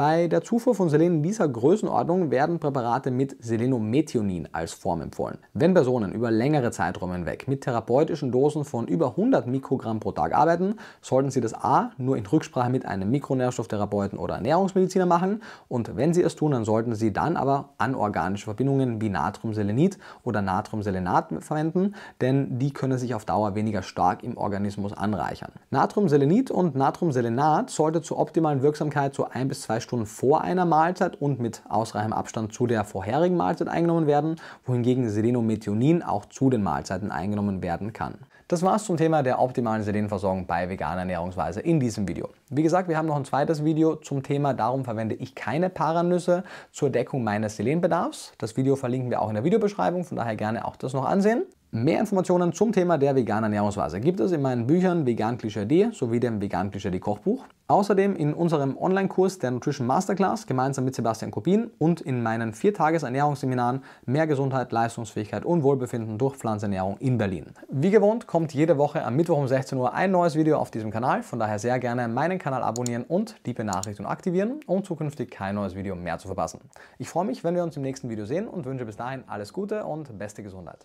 Bei 0.00 0.28
der 0.28 0.42
Zufuhr 0.42 0.74
von 0.74 0.88
Selen 0.88 1.16
in 1.16 1.22
dieser 1.22 1.46
Größenordnung 1.46 2.30
werden 2.30 2.58
Präparate 2.58 3.10
mit 3.10 3.36
Selenomethionin 3.44 4.48
als 4.50 4.72
Form 4.72 5.02
empfohlen. 5.02 5.36
Wenn 5.52 5.74
Personen 5.74 6.12
über 6.12 6.30
längere 6.30 6.70
Zeiträume 6.70 7.16
hinweg 7.16 7.46
mit 7.48 7.60
therapeutischen 7.60 8.32
Dosen 8.32 8.64
von 8.64 8.88
über 8.88 9.08
100 9.08 9.46
Mikrogramm 9.46 10.00
pro 10.00 10.12
Tag 10.12 10.34
arbeiten, 10.34 10.76
sollten 11.02 11.30
sie 11.30 11.42
das 11.42 11.52
A 11.52 11.90
nur 11.98 12.16
in 12.16 12.24
Rücksprache 12.24 12.70
mit 12.70 12.86
einem 12.86 13.10
Mikronährstofftherapeuten 13.10 14.18
oder 14.18 14.36
Ernährungsmediziner 14.36 15.04
machen 15.04 15.42
und 15.68 15.94
wenn 15.94 16.14
sie 16.14 16.22
es 16.22 16.34
tun, 16.34 16.52
dann 16.52 16.64
sollten 16.64 16.94
sie 16.94 17.12
dann 17.12 17.36
aber 17.36 17.74
anorganische 17.76 18.46
Verbindungen 18.46 19.02
wie 19.02 19.10
Natriumselenit 19.10 19.98
oder 20.24 20.40
Natrium 20.40 20.80
Natriumselenat 20.80 21.44
verwenden, 21.44 21.94
denn 22.22 22.58
die 22.58 22.72
können 22.72 22.96
sich 22.96 23.14
auf 23.14 23.26
Dauer 23.26 23.54
weniger 23.54 23.82
stark 23.82 24.22
im 24.22 24.38
Organismus 24.38 24.94
anreichern. 24.94 25.52
Natriumselenit 25.68 26.50
und 26.50 26.74
Natriumselenat 26.74 27.68
sollte 27.68 28.00
zur 28.00 28.18
optimalen 28.18 28.62
Wirksamkeit 28.62 29.14
so 29.14 29.26
ein 29.28 29.48
bis 29.48 29.60
zwei 29.60 29.78
Stunden 29.78 29.89
vor 30.06 30.42
einer 30.42 30.64
Mahlzeit 30.64 31.20
und 31.20 31.40
mit 31.40 31.62
ausreichendem 31.68 32.16
Abstand 32.16 32.52
zu 32.52 32.66
der 32.66 32.84
vorherigen 32.84 33.36
Mahlzeit 33.36 33.68
eingenommen 33.68 34.06
werden, 34.06 34.36
wohingegen 34.64 35.08
Selenomethionin 35.08 36.02
auch 36.02 36.26
zu 36.26 36.50
den 36.50 36.62
Mahlzeiten 36.62 37.10
eingenommen 37.10 37.62
werden 37.62 37.92
kann. 37.92 38.14
Das 38.48 38.62
war's 38.62 38.84
zum 38.84 38.96
Thema 38.96 39.22
der 39.22 39.38
optimalen 39.38 39.84
Selenversorgung 39.84 40.46
bei 40.46 40.68
veganer 40.68 41.02
Ernährungsweise 41.02 41.60
in 41.60 41.78
diesem 41.78 42.08
Video. 42.08 42.30
Wie 42.48 42.64
gesagt, 42.64 42.88
wir 42.88 42.96
haben 42.96 43.06
noch 43.06 43.14
ein 43.14 43.24
zweites 43.24 43.64
Video 43.64 43.94
zum 43.94 44.24
Thema, 44.24 44.54
darum 44.54 44.84
verwende 44.84 45.14
ich 45.14 45.36
keine 45.36 45.70
Paranüsse 45.70 46.42
zur 46.72 46.90
Deckung 46.90 47.22
meines 47.22 47.56
Selenbedarfs. 47.56 48.32
Das 48.38 48.56
Video 48.56 48.74
verlinken 48.74 49.10
wir 49.10 49.22
auch 49.22 49.28
in 49.28 49.34
der 49.34 49.44
Videobeschreibung, 49.44 50.04
von 50.04 50.16
daher 50.16 50.34
gerne 50.34 50.64
auch 50.64 50.74
das 50.74 50.94
noch 50.94 51.04
ansehen. 51.04 51.44
Mehr 51.72 52.00
Informationen 52.00 52.52
zum 52.52 52.72
Thema 52.72 52.98
der 52.98 53.14
veganen 53.14 53.44
Ernährungsweise 53.44 54.00
gibt 54.00 54.18
es 54.18 54.32
in 54.32 54.42
meinen 54.42 54.66
Büchern 54.66 55.06
Vegan 55.06 55.38
Klischee 55.38 55.66
D 55.66 55.90
sowie 55.92 56.18
dem 56.18 56.40
Vegan 56.40 56.72
Klischee 56.72 56.90
D 56.90 56.98
Kochbuch. 56.98 57.44
Außerdem 57.68 58.16
in 58.16 58.34
unserem 58.34 58.76
Online-Kurs 58.76 59.38
der 59.38 59.52
Nutrition 59.52 59.86
Masterclass 59.86 60.48
gemeinsam 60.48 60.84
mit 60.84 60.96
Sebastian 60.96 61.30
Kopin 61.30 61.70
und 61.78 62.00
in 62.00 62.24
meinen 62.24 62.54
vier 62.54 62.74
Tages 62.74 63.04
Ernährungsseminaren 63.04 63.84
Mehr 64.04 64.26
Gesundheit, 64.26 64.72
Leistungsfähigkeit 64.72 65.44
und 65.44 65.62
Wohlbefinden 65.62 66.18
durch 66.18 66.34
Pflanzenernährung 66.34 66.96
in 66.98 67.18
Berlin. 67.18 67.46
Wie 67.68 67.92
gewohnt 67.92 68.26
kommt 68.26 68.52
jede 68.52 68.76
Woche 68.76 69.04
am 69.04 69.14
Mittwoch 69.14 69.38
um 69.38 69.46
16 69.46 69.78
Uhr 69.78 69.94
ein 69.94 70.10
neues 70.10 70.34
Video 70.34 70.58
auf 70.58 70.72
diesem 70.72 70.90
Kanal, 70.90 71.22
von 71.22 71.38
daher 71.38 71.60
sehr 71.60 71.78
gerne 71.78 72.08
meinen 72.08 72.40
Kanal 72.40 72.64
abonnieren 72.64 73.04
und 73.04 73.36
die 73.46 73.52
Benachrichtigung 73.52 74.10
aktivieren, 74.10 74.58
um 74.66 74.82
zukünftig 74.82 75.30
kein 75.30 75.54
neues 75.54 75.76
Video 75.76 75.94
mehr 75.94 76.18
zu 76.18 76.26
verpassen. 76.26 76.58
Ich 76.98 77.08
freue 77.08 77.26
mich, 77.26 77.44
wenn 77.44 77.54
wir 77.54 77.62
uns 77.62 77.76
im 77.76 77.82
nächsten 77.82 78.08
Video 78.10 78.24
sehen 78.24 78.48
und 78.48 78.66
wünsche 78.66 78.86
bis 78.86 78.96
dahin 78.96 79.22
alles 79.28 79.52
Gute 79.52 79.84
und 79.84 80.18
beste 80.18 80.42
Gesundheit. 80.42 80.84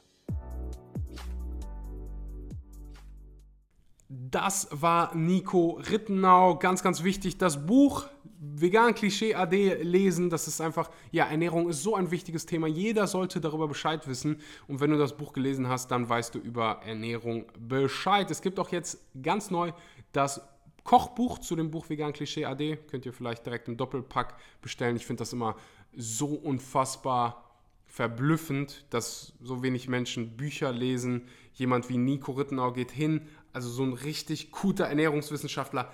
Das 4.17 4.69
war 4.71 5.13
Nico 5.13 5.82
Rittenau. 5.91 6.58
Ganz, 6.58 6.82
ganz 6.82 7.04
wichtig, 7.04 7.38
das 7.38 7.65
Buch 7.65 8.06
Vegan 8.39 8.95
Klischee 8.95 9.36
AD 9.36 9.84
lesen. 9.84 10.30
Das 10.30 10.47
ist 10.47 10.62
einfach, 10.62 10.89
ja, 11.12 11.25
Ernährung 11.25 11.67
ist 11.69 11.84
so 11.84 11.95
ein 11.95 12.12
wichtiges 12.12 12.45
Thema. 12.45 12.67
Jeder 12.67 13.08
sollte 13.08 13.41
darüber 13.41 13.67
Bescheid 13.67 14.08
wissen. 14.08 14.39
Und 14.67 14.80
wenn 14.80 14.91
du 14.91 14.97
das 14.97 15.17
Buch 15.17 15.34
gelesen 15.34 15.67
hast, 15.67 15.91
dann 15.91 16.08
weißt 16.08 16.34
du 16.34 16.39
über 16.39 16.82
Ernährung 16.86 17.45
Bescheid. 17.60 18.32
Es 18.32 18.41
gibt 18.41 18.58
auch 18.58 18.69
jetzt 18.71 18.99
ganz 19.21 19.51
neu 19.51 19.73
das 20.13 20.41
Kochbuch 20.86 21.39
zu 21.39 21.58
dem 21.58 21.69
Buch 21.69 21.89
Vegan 21.89 22.13
Klischee 22.13 22.45
AD. 22.45 22.78
Könnt 22.88 23.06
ihr 23.06 23.13
vielleicht 23.13 23.45
direkt 23.45 23.67
im 23.67 23.75
Doppelpack 23.75 24.36
bestellen. 24.62 24.95
Ich 24.95 25.06
finde 25.06 25.21
das 25.21 25.34
immer 25.34 25.58
so 25.93 26.28
unfassbar 26.28 27.43
verblüffend, 27.88 28.86
dass 28.89 29.34
so 29.41 29.63
wenig 29.63 29.88
Menschen 29.88 30.38
Bücher 30.38 30.71
lesen. 30.71 31.28
Jemand 31.54 31.89
wie 31.89 31.97
Nico 31.97 32.34
Rittenau 32.34 32.73
geht 32.73 32.91
hin, 32.91 33.21
also 33.56 33.70
so 33.70 33.84
ein 33.84 33.94
richtig 33.94 34.52
guter 34.52 34.86
Ernährungswissenschaftler, 34.86 35.89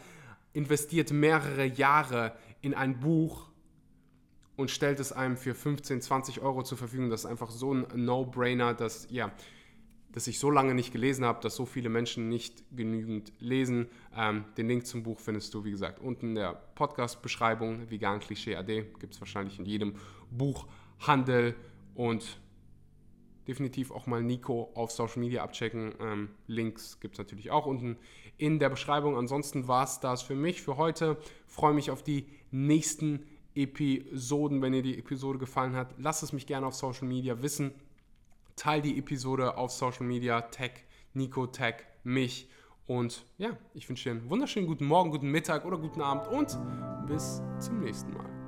investiert 0.52 1.12
mehrere 1.12 1.65
Jahre 1.65 2.36
in 2.62 2.74
ein 2.74 3.00
Buch 3.00 3.50
und 4.58 4.71
stellt 4.71 5.00
es 5.00 5.12
einem 5.12 5.38
für 5.38 5.54
15, 5.54 6.02
20 6.02 6.41
Euro 6.41 6.63
zur 6.63 6.78
Verfügung. 6.78 7.12
Das 7.12 7.21
ist 7.21 7.26
einfach 7.28 7.52
so 7.52 7.74
ein 7.74 7.86
No-Brainer, 7.93 8.74
dass, 8.74 9.08
ja, 9.12 9.32
dass 10.12 10.26
ich 10.26 10.39
so 10.39 10.50
lange 10.50 10.74
nicht 10.74 10.91
gelesen 10.91 11.24
habe, 11.24 11.39
dass 11.41 11.56
so 11.56 11.67
viele 11.67 11.89
Menschen 11.89 12.30
nicht 12.30 12.63
genügend 12.76 13.32
lesen. 13.39 13.88
Ähm, 14.17 14.45
den 14.58 14.67
Link 14.67 14.88
zum 14.88 15.04
Buch 15.04 15.19
findest 15.19 15.54
du, 15.54 15.63
wie 15.63 15.71
gesagt, 15.71 16.00
unten 16.00 16.30
in 16.30 16.36
der 16.36 16.54
Podcast-Beschreibung. 16.74 17.91
Vegan 17.91 18.19
Klischee 18.19 18.56
AD 18.56 18.86
gibt 19.00 19.13
es 19.13 19.21
wahrscheinlich 19.21 19.60
in 19.60 19.65
jedem 19.65 19.95
Buchhandel 20.32 21.56
und 21.93 22.39
definitiv 23.47 23.91
auch 23.91 24.08
mal 24.08 24.23
Nico 24.23 24.71
auf 24.75 24.91
Social 24.91 25.19
Media 25.19 25.43
abchecken. 25.43 25.93
Ähm, 25.99 26.30
Links 26.47 26.99
gibt 26.99 27.15
es 27.15 27.19
natürlich 27.19 27.51
auch 27.51 27.65
unten 27.65 27.97
in 28.38 28.60
der 28.60 28.69
Beschreibung. 28.69 29.17
Ansonsten 29.17 29.67
war 29.67 29.84
es 29.84 29.99
das 29.99 30.21
für 30.21 30.36
mich 30.36 30.62
für 30.62 30.77
heute. 30.77 31.17
Freue 31.47 31.73
mich 31.73 31.91
auf 31.91 32.04
die 32.04 32.27
nächsten 32.51 33.25
Episoden. 33.56 34.62
Wenn 34.62 34.73
dir 34.73 34.82
die 34.82 34.97
Episode 34.97 35.39
gefallen 35.39 35.75
hat, 35.75 35.93
lass 35.97 36.23
es 36.23 36.34
mich 36.34 36.47
gerne 36.47 36.67
auf 36.67 36.75
Social 36.75 37.08
Media 37.08 37.41
wissen. 37.41 37.73
Teil 38.56 38.82
die 38.82 38.97
Episode 38.97 39.58
auf 39.58 39.71
Social 39.71 40.06
Media, 40.06 40.41
tag 40.41 40.71
Nico, 41.13 41.47
tag 41.47 41.86
mich. 42.04 42.49
Und 42.88 43.25
ja, 43.38 43.58
ich 43.73 43.88
wünsche 43.88 44.10
dir 44.10 44.19
einen 44.19 44.30
wunderschönen 44.30 44.67
guten 44.67 44.86
Morgen, 44.86 45.12
guten 45.12 45.30
Mittag 45.30 45.65
oder 45.65 45.77
guten 45.77 46.01
Abend 46.01 46.27
und 46.27 46.58
bis 47.08 47.41
zum 47.60 47.80
nächsten 47.80 48.13
Mal. 48.13 48.40